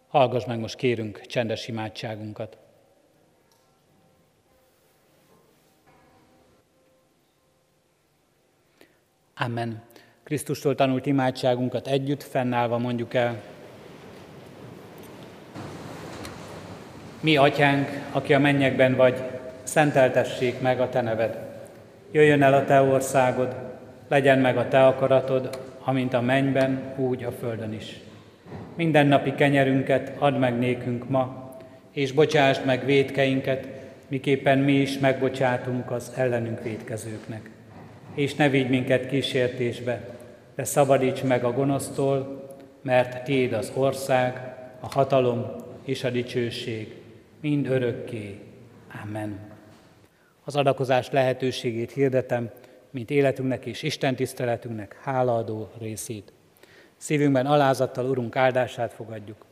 Hallgass 0.08 0.46
meg 0.46 0.60
most 0.60 0.76
kérünk 0.76 1.22
csendes 1.22 1.68
imádságunkat. 1.68 2.58
Amen. 9.38 9.82
Krisztustól 10.24 10.76
tanult 10.76 11.06
imádságunkat 11.06 11.88
együtt, 11.88 12.24
fennállva 12.24 12.78
mondjuk 12.78 13.14
el. 13.14 13.42
Mi, 17.20 17.38
atyánk, 17.38 17.90
aki 18.12 18.34
a 18.34 18.40
mennyekben 18.40 18.96
vagy, 18.96 19.24
szenteltessék 19.64 20.62
meg 20.62 20.80
a 20.80 20.90
te 20.90 21.02
neved. 21.02 21.38
Jöjjön 22.12 22.42
el 22.42 22.54
a 22.54 22.66
te 22.66 22.82
országod, 22.82 23.56
legyen 24.08 24.40
meg 24.40 24.58
a 24.58 24.68
te 24.68 24.86
akaratod, 24.86 25.60
amint 25.84 26.14
a 26.14 26.22
mennyben, 26.22 26.94
úgy 26.96 27.24
a 27.24 27.32
földön 27.32 27.74
is. 27.74 28.00
Minden 28.76 29.08
napi 29.08 29.34
kenyerünket 29.34 30.12
add 30.20 30.34
meg 30.34 30.58
nékünk 30.58 31.10
ma, 31.10 31.56
és 31.92 32.12
bocsásd 32.12 32.66
meg 32.66 32.86
védkeinket, 32.86 33.68
miképpen 34.08 34.58
mi 34.58 34.74
is 34.74 35.00
megbocsátunk 35.00 35.92
az 35.92 36.12
ellenünk 36.16 36.64
védkezőknek. 36.64 37.55
És 38.16 38.36
ne 38.36 38.50
vigy 38.50 38.70
minket 38.70 39.08
kísértésbe, 39.08 40.08
de 40.56 40.64
szabadíts 40.64 41.24
meg 41.24 41.44
a 41.44 41.52
gonosztól, 41.52 42.44
mert 42.82 43.24
Tiéd 43.24 43.54
az 43.54 43.72
ország, 43.76 44.56
a 44.80 44.88
hatalom 44.94 45.46
és 45.84 46.04
a 46.04 46.10
dicsőség, 46.10 46.96
mind 47.40 47.68
örökké. 47.68 48.40
Amen. 49.04 49.40
Az 50.44 50.56
adakozás 50.56 51.12
lehetőségét 51.12 51.92
hirdetem, 51.92 52.50
mint 52.90 53.10
életünknek 53.10 53.66
és 53.66 53.84
Isten 53.84 54.16
tiszteletünknek 54.16 55.00
hálaadó 55.02 55.70
részét. 55.80 56.34
Szívünkben 56.98 57.46
alázattal 57.46 58.06
Urunk 58.06 58.36
áldását 58.36 58.94
fogadjuk. 58.94 59.46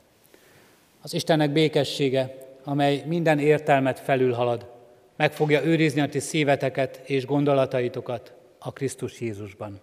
Az 1.01 1.13
Istennek 1.13 1.51
békessége, 1.51 2.37
amely 2.63 3.03
minden 3.05 3.39
értelmet 3.39 3.99
felülhalad, 3.99 4.71
meg 5.15 5.33
fogja 5.33 5.63
őrizni 5.63 6.01
a 6.01 6.09
ti 6.09 6.19
szíveteket 6.19 7.01
és 7.05 7.25
gondolataitokat 7.25 8.33
a 8.65 8.71
Krisztus 8.71 9.21
Jézusban. 9.21 9.79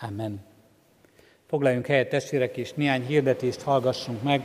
Amen. 0.00 0.44
Foglaljunk 1.46 1.86
helyet 1.86 2.08
testvérek, 2.08 2.56
és 2.56 2.72
néhány 2.72 3.06
hirdetést 3.06 3.62
hallgassunk 3.62 4.22
meg. 4.22 4.42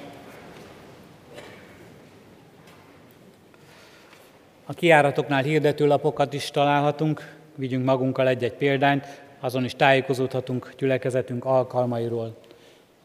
A 4.65 4.74
kiáratoknál 4.74 5.43
hirdetőlapokat 5.43 6.34
is 6.34 6.52
találhatunk, 6.52 7.36
vigyünk 7.56 7.86
magunkkal 7.86 8.28
egy-egy 8.28 8.54
példányt, 8.54 9.06
azon 9.39 9.63
is 9.63 9.76
tájékozódhatunk 9.76 10.74
gyülekezetünk 10.78 11.46
alkalmairól. 11.46 12.38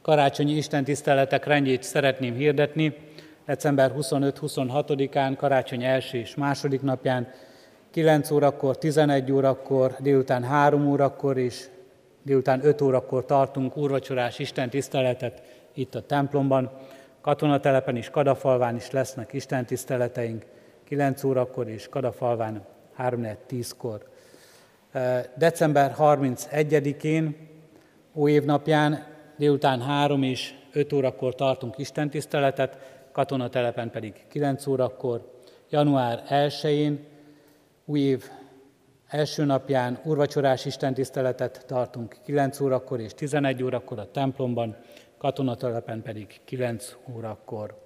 Karácsonyi 0.02 0.52
istentiszteletek 0.52 1.44
rendjét 1.46 1.82
szeretném 1.82 2.34
hirdetni. 2.34 2.96
December 3.46 3.92
25-26-án, 3.96 5.34
karácsony 5.36 5.84
első 5.84 6.18
és 6.18 6.34
második 6.34 6.82
napján, 6.82 7.32
9 7.92 8.30
órakor, 8.30 8.78
11 8.78 9.32
órakor, 9.32 9.96
délután 9.98 10.42
3 10.42 10.86
órakor 10.86 11.38
és 11.38 11.68
délután 12.22 12.64
5 12.64 12.80
órakor 12.80 13.24
tartunk 13.24 13.76
úrvacsorás 13.76 14.38
istentiszteletet 14.38 15.42
itt 15.74 15.94
a 15.94 16.06
templomban. 16.06 16.70
Katonatelepen 17.20 17.96
és 17.96 18.10
Kadafalván 18.10 18.76
is 18.76 18.90
lesznek 18.90 19.32
istentiszteleteink, 19.32 20.44
9 20.84 21.24
órakor 21.24 21.68
és 21.68 21.88
Kadafalván 21.88 22.64
3-10-kor. 22.98 24.08
December 25.36 25.94
31-én, 25.98 27.36
új 28.12 28.32
évnapján 28.32 29.06
délután 29.36 29.80
3 29.80 30.22
és 30.22 30.54
5 30.72 30.92
órakor 30.92 31.34
tartunk 31.34 31.78
istentiszteletet, 31.78 32.78
katonatelepen 33.12 33.90
pedig 33.90 34.14
9 34.28 34.66
órakor. 34.66 35.30
Január 35.70 36.22
1-én, 36.28 37.10
új 37.92 38.00
év 38.00 38.30
első 39.08 39.44
napján 39.44 40.00
urvacsorás 40.04 40.64
istentiszteletet 40.64 41.64
tartunk 41.66 42.16
9 42.24 42.60
órakor 42.60 43.00
és 43.00 43.14
11 43.14 43.62
órakor 43.62 43.98
a 43.98 44.10
templomban, 44.10 44.76
katonatelepen 45.18 46.02
pedig 46.02 46.40
9 46.44 46.96
órakor. 47.14 47.80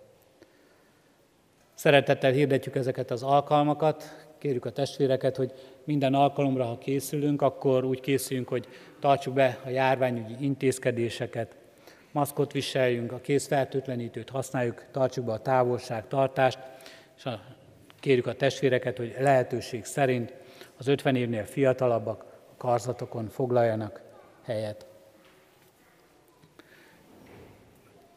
Szeretettel 1.74 2.32
hirdetjük 2.32 2.76
ezeket 2.76 3.11
az 3.11 3.22
alkalmakat, 3.22 4.26
kérjük 4.38 4.64
a 4.64 4.70
testvéreket, 4.70 5.36
hogy 5.36 5.52
minden 5.84 6.14
alkalomra, 6.14 6.64
ha 6.64 6.78
készülünk, 6.78 7.42
akkor 7.42 7.84
úgy 7.84 8.00
készüljünk, 8.00 8.48
hogy 8.48 8.68
tartsuk 9.00 9.34
be 9.34 9.59
a 9.64 9.68
járványügyi 9.68 10.44
intézkedéseket, 10.44 11.57
maszkot 12.12 12.52
viseljünk, 12.52 13.12
a 13.12 13.20
kézfertőtlenítőt 13.20 14.30
használjuk, 14.30 14.84
tartsuk 14.90 15.24
be 15.24 15.32
a 15.32 15.42
távolságtartást, 15.42 16.59
és 17.16 17.24
a, 17.24 17.40
kérjük 18.07 18.26
a 18.26 18.34
testvéreket, 18.34 18.96
hogy 18.96 19.14
lehetőség 19.18 19.84
szerint 19.84 20.32
az 20.76 20.86
50 20.86 21.16
évnél 21.16 21.44
fiatalabbak 21.44 22.24
a 22.24 22.57
karzatokon 22.57 23.28
foglaljanak 23.28 24.00
helyet. 24.44 24.86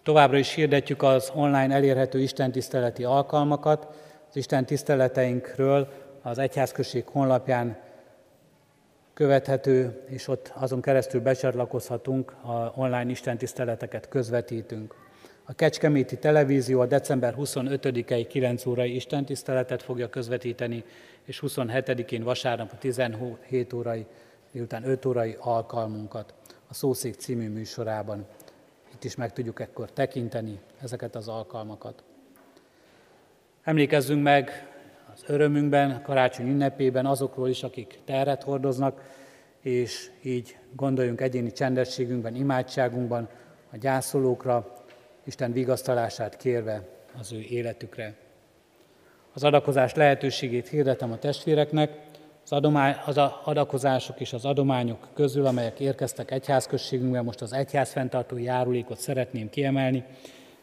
Továbbra 0.03 0.37
is 0.37 0.53
hirdetjük 0.53 1.03
az 1.03 1.31
online 1.35 1.73
elérhető 1.73 2.19
istentiszteleti 2.19 3.03
alkalmakat. 3.03 3.87
Az 4.29 4.35
Isten 4.35 4.65
tiszteleteinkről 4.65 5.87
az 6.21 6.37
Egyházközség 6.37 7.05
honlapján 7.07 7.79
követhető, 9.13 10.03
és 10.05 10.27
ott 10.27 10.51
azon 10.55 10.81
keresztül 10.81 11.21
becsatlakozhatunk, 11.21 12.31
a 12.31 12.73
online 12.75 13.09
istentiszteleteket 13.09 14.09
közvetítünk. 14.09 15.08
A 15.49 15.53
Kecskeméti 15.53 16.17
Televízió 16.17 16.79
a 16.79 16.85
december 16.85 17.35
25-i 17.37 18.25
9 18.29 18.65
órai 18.65 18.95
istentiszteletet 18.95 19.83
fogja 19.83 20.09
közvetíteni, 20.09 20.83
és 21.23 21.43
27-én 21.45 22.23
vasárnap 22.23 22.71
a 22.71 22.77
17 22.77 23.73
órai, 23.73 24.05
miután 24.51 24.83
5 24.83 25.05
órai 25.05 25.35
alkalmunkat 25.39 26.33
a 26.67 26.73
Szószék 26.73 27.13
című 27.13 27.49
műsorában. 27.49 28.25
itt 28.93 29.03
is 29.03 29.15
meg 29.15 29.33
tudjuk 29.33 29.59
ekkor 29.59 29.91
tekinteni 29.91 30.59
ezeket 30.81 31.15
az 31.15 31.27
alkalmakat. 31.27 32.03
Emlékezzünk 33.63 34.23
meg 34.23 34.67
az 35.13 35.23
örömünkben, 35.27 36.01
karácsony 36.01 36.47
ünnepében 36.47 37.05
azokról 37.05 37.49
is, 37.49 37.63
akik 37.63 37.99
terhet 38.05 38.43
hordoznak, 38.43 39.01
és 39.61 40.11
így 40.21 40.57
gondoljunk 40.75 41.21
egyéni 41.21 41.51
csendességünkben, 41.51 42.35
imádságunkban 42.35 43.29
a 43.71 43.77
gyászolókra, 43.77 44.78
Isten 45.29 45.51
vigasztalását 45.51 46.37
kérve 46.37 46.87
az 47.19 47.31
ő 47.33 47.39
életükre. 47.39 48.15
Az 49.33 49.43
adakozás 49.43 49.93
lehetőségét 49.93 50.67
hirdetem 50.67 51.11
a 51.11 51.17
testvéreknek, 51.17 51.91
az, 52.43 52.51
adomány, 52.51 52.95
az 53.05 53.17
adakozások 53.43 54.19
és 54.19 54.33
az 54.33 54.45
adományok 54.45 55.07
közül, 55.13 55.45
amelyek 55.45 55.79
érkeztek 55.79 56.31
egyházközségünkben, 56.31 57.23
most 57.23 57.41
az 57.41 57.53
egyház 57.53 57.91
fenntartó 57.91 58.37
járulékot 58.37 58.97
szeretném 58.97 59.49
kiemelni. 59.49 60.03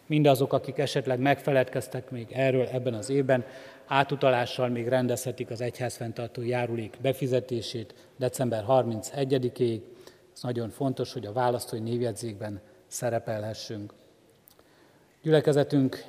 Mindazok, 0.06 0.52
akik 0.52 0.78
esetleg 0.78 1.18
megfeledkeztek 1.18 2.10
még 2.10 2.26
erről 2.32 2.66
ebben 2.66 2.94
az 2.94 3.10
évben, 3.10 3.44
átutalással 3.86 4.68
még 4.68 4.88
rendezhetik 4.88 5.50
az 5.50 5.60
egyház 5.60 5.96
fenntartó 5.96 6.42
járulék 6.42 6.96
befizetését 7.00 7.94
december 8.16 8.64
31-ig. 8.68 9.80
Ez 10.34 10.42
nagyon 10.42 10.70
fontos, 10.70 11.12
hogy 11.12 11.26
a 11.26 11.32
választói 11.32 11.80
névjegyzékben 11.80 12.60
szerepelhessünk. 12.86 13.92
Gyülekezetünk 15.26 16.04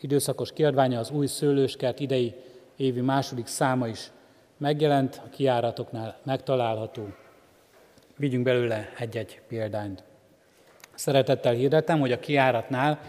időszakos 0.00 0.52
kiadványa 0.52 0.98
az 0.98 1.10
új 1.10 1.26
szőlőskert 1.26 2.00
idei 2.00 2.34
évi 2.76 3.00
második 3.00 3.46
száma 3.46 3.88
is 3.88 4.10
megjelent, 4.56 5.22
a 5.24 5.28
kiáratoknál 5.28 6.18
megtalálható. 6.22 7.08
Vigyünk 8.16 8.44
belőle 8.44 8.92
egy-egy 8.98 9.40
példányt. 9.48 10.02
Szeretettel 10.94 11.52
hirdetem, 11.52 12.00
hogy 12.00 12.12
a 12.12 12.18
kiáratnál 12.18 13.00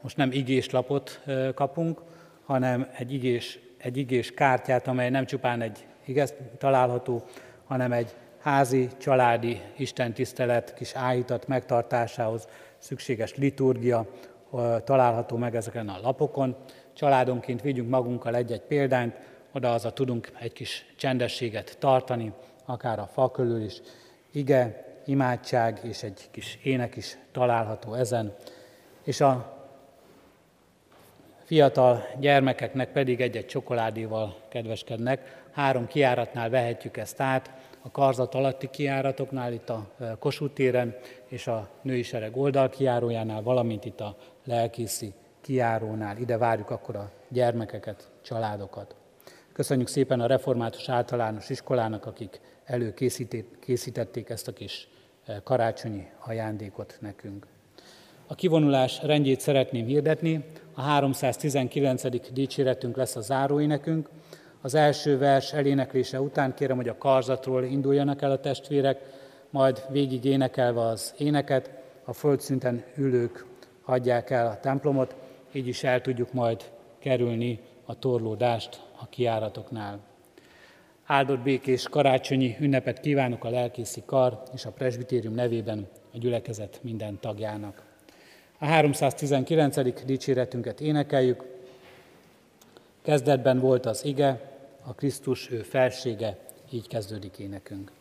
most 0.00 0.16
nem 0.16 0.32
igés 0.32 0.70
lapot 0.70 1.20
kapunk, 1.54 2.00
hanem 2.44 2.90
egy 2.98 3.12
igés, 3.12 3.58
egy 3.78 3.96
igés 3.96 4.30
kártyát, 4.30 4.86
amely 4.86 5.10
nem 5.10 5.26
csupán 5.26 5.60
egy 5.60 5.86
igaz 6.04 6.34
található, 6.58 7.22
hanem 7.64 7.92
egy 7.92 8.14
házi, 8.38 8.88
családi 8.98 9.60
istentisztelet 9.76 10.74
kis 10.74 10.94
áhítat 10.94 11.46
megtartásához 11.46 12.48
szükséges 12.78 13.34
liturgia 13.34 14.06
található 14.84 15.36
meg 15.36 15.56
ezeken 15.56 15.88
a 15.88 16.00
lapokon. 16.02 16.56
Családonként 16.92 17.62
vigyünk 17.62 17.88
magunkkal 17.88 18.34
egy-egy 18.34 18.60
példányt, 18.60 19.14
oda 19.52 19.72
az 19.72 19.84
a 19.84 19.92
tudunk 19.92 20.30
egy 20.38 20.52
kis 20.52 20.86
csendességet 20.96 21.76
tartani, 21.78 22.32
akár 22.64 22.98
a 22.98 23.06
fa 23.12 23.30
körül 23.30 23.62
is. 23.62 23.80
Ige, 24.32 24.86
imádság 25.04 25.80
és 25.82 26.02
egy 26.02 26.28
kis 26.30 26.58
ének 26.62 26.96
is 26.96 27.18
található 27.32 27.94
ezen. 27.94 28.34
És 29.02 29.20
a 29.20 29.56
fiatal 31.44 32.06
gyermekeknek 32.18 32.92
pedig 32.92 33.20
egy-egy 33.20 33.46
csokoládéval 33.46 34.36
kedveskednek. 34.48 35.42
Három 35.52 35.86
kiáratnál 35.86 36.50
vehetjük 36.50 36.96
ezt 36.96 37.20
át, 37.20 37.50
a 37.82 37.90
karzat 37.90 38.34
alatti 38.34 38.68
kiáratoknál, 38.70 39.52
itt 39.52 39.68
a 39.68 39.86
Kossuth 40.18 40.54
téren 40.54 40.96
és 41.26 41.46
a 41.46 41.68
női 41.82 42.02
sereg 42.02 42.36
oldalkiárójánál, 42.36 43.42
valamint 43.42 43.84
itt 43.84 44.00
a 44.00 44.16
lelkészi 44.44 45.12
kiárónál. 45.40 46.16
Ide 46.16 46.36
várjuk 46.36 46.70
akkor 46.70 46.96
a 46.96 47.10
gyermekeket, 47.28 48.10
családokat. 48.22 48.94
Köszönjük 49.52 49.88
szépen 49.88 50.20
a 50.20 50.26
Református 50.26 50.88
Általános 50.88 51.50
Iskolának, 51.50 52.06
akik 52.06 52.40
előkészítették 52.64 54.28
ezt 54.28 54.48
a 54.48 54.52
kis 54.52 54.88
karácsonyi 55.44 56.06
ajándékot 56.18 56.96
nekünk. 57.00 57.46
A 58.26 58.34
kivonulás 58.34 59.02
rendjét 59.02 59.40
szeretném 59.40 59.86
hirdetni. 59.86 60.44
A 60.74 60.80
319. 60.80 62.32
dicséretünk 62.32 62.96
lesz 62.96 63.16
a 63.16 63.20
záróénekünk. 63.20 64.08
Az 64.60 64.74
első 64.74 65.18
vers 65.18 65.52
eléneklése 65.52 66.20
után 66.20 66.54
kérem, 66.54 66.76
hogy 66.76 66.88
a 66.88 66.98
karzatról 66.98 67.64
induljanak 67.64 68.22
el 68.22 68.30
a 68.30 68.40
testvérek, 68.40 69.00
majd 69.50 69.84
végig 69.90 70.24
énekelve 70.24 70.80
az 70.80 71.14
éneket, 71.18 71.70
a 72.04 72.12
földszinten 72.12 72.84
ülők 72.96 73.46
hagyják 73.82 74.30
el 74.30 74.46
a 74.46 74.60
templomot, 74.60 75.14
így 75.52 75.66
is 75.66 75.84
el 75.84 76.00
tudjuk 76.00 76.32
majd 76.32 76.70
kerülni 76.98 77.60
a 77.84 77.98
torlódást 77.98 78.82
a 79.00 79.08
kiáratoknál. 79.08 79.98
Áldott 81.06 81.40
békés 81.40 81.88
karácsonyi 81.88 82.56
ünnepet 82.60 83.00
kívánok 83.00 83.44
a 83.44 83.50
lelkészi 83.50 84.02
kar 84.06 84.42
és 84.54 84.64
a 84.64 84.70
presbitérium 84.70 85.34
nevében 85.34 85.88
a 86.14 86.18
gyülekezet 86.18 86.78
minden 86.82 87.18
tagjának. 87.20 87.82
A 88.58 88.64
319. 88.64 90.04
dicséretünket 90.04 90.80
énekeljük. 90.80 91.44
Kezdetben 93.08 93.58
volt 93.58 93.86
az 93.86 94.04
ige, 94.04 94.40
a 94.82 94.94
Krisztus 94.94 95.50
ő 95.50 95.62
felsége, 95.62 96.38
így 96.70 96.88
kezdődik 96.88 97.38
énekünk. 97.38 97.92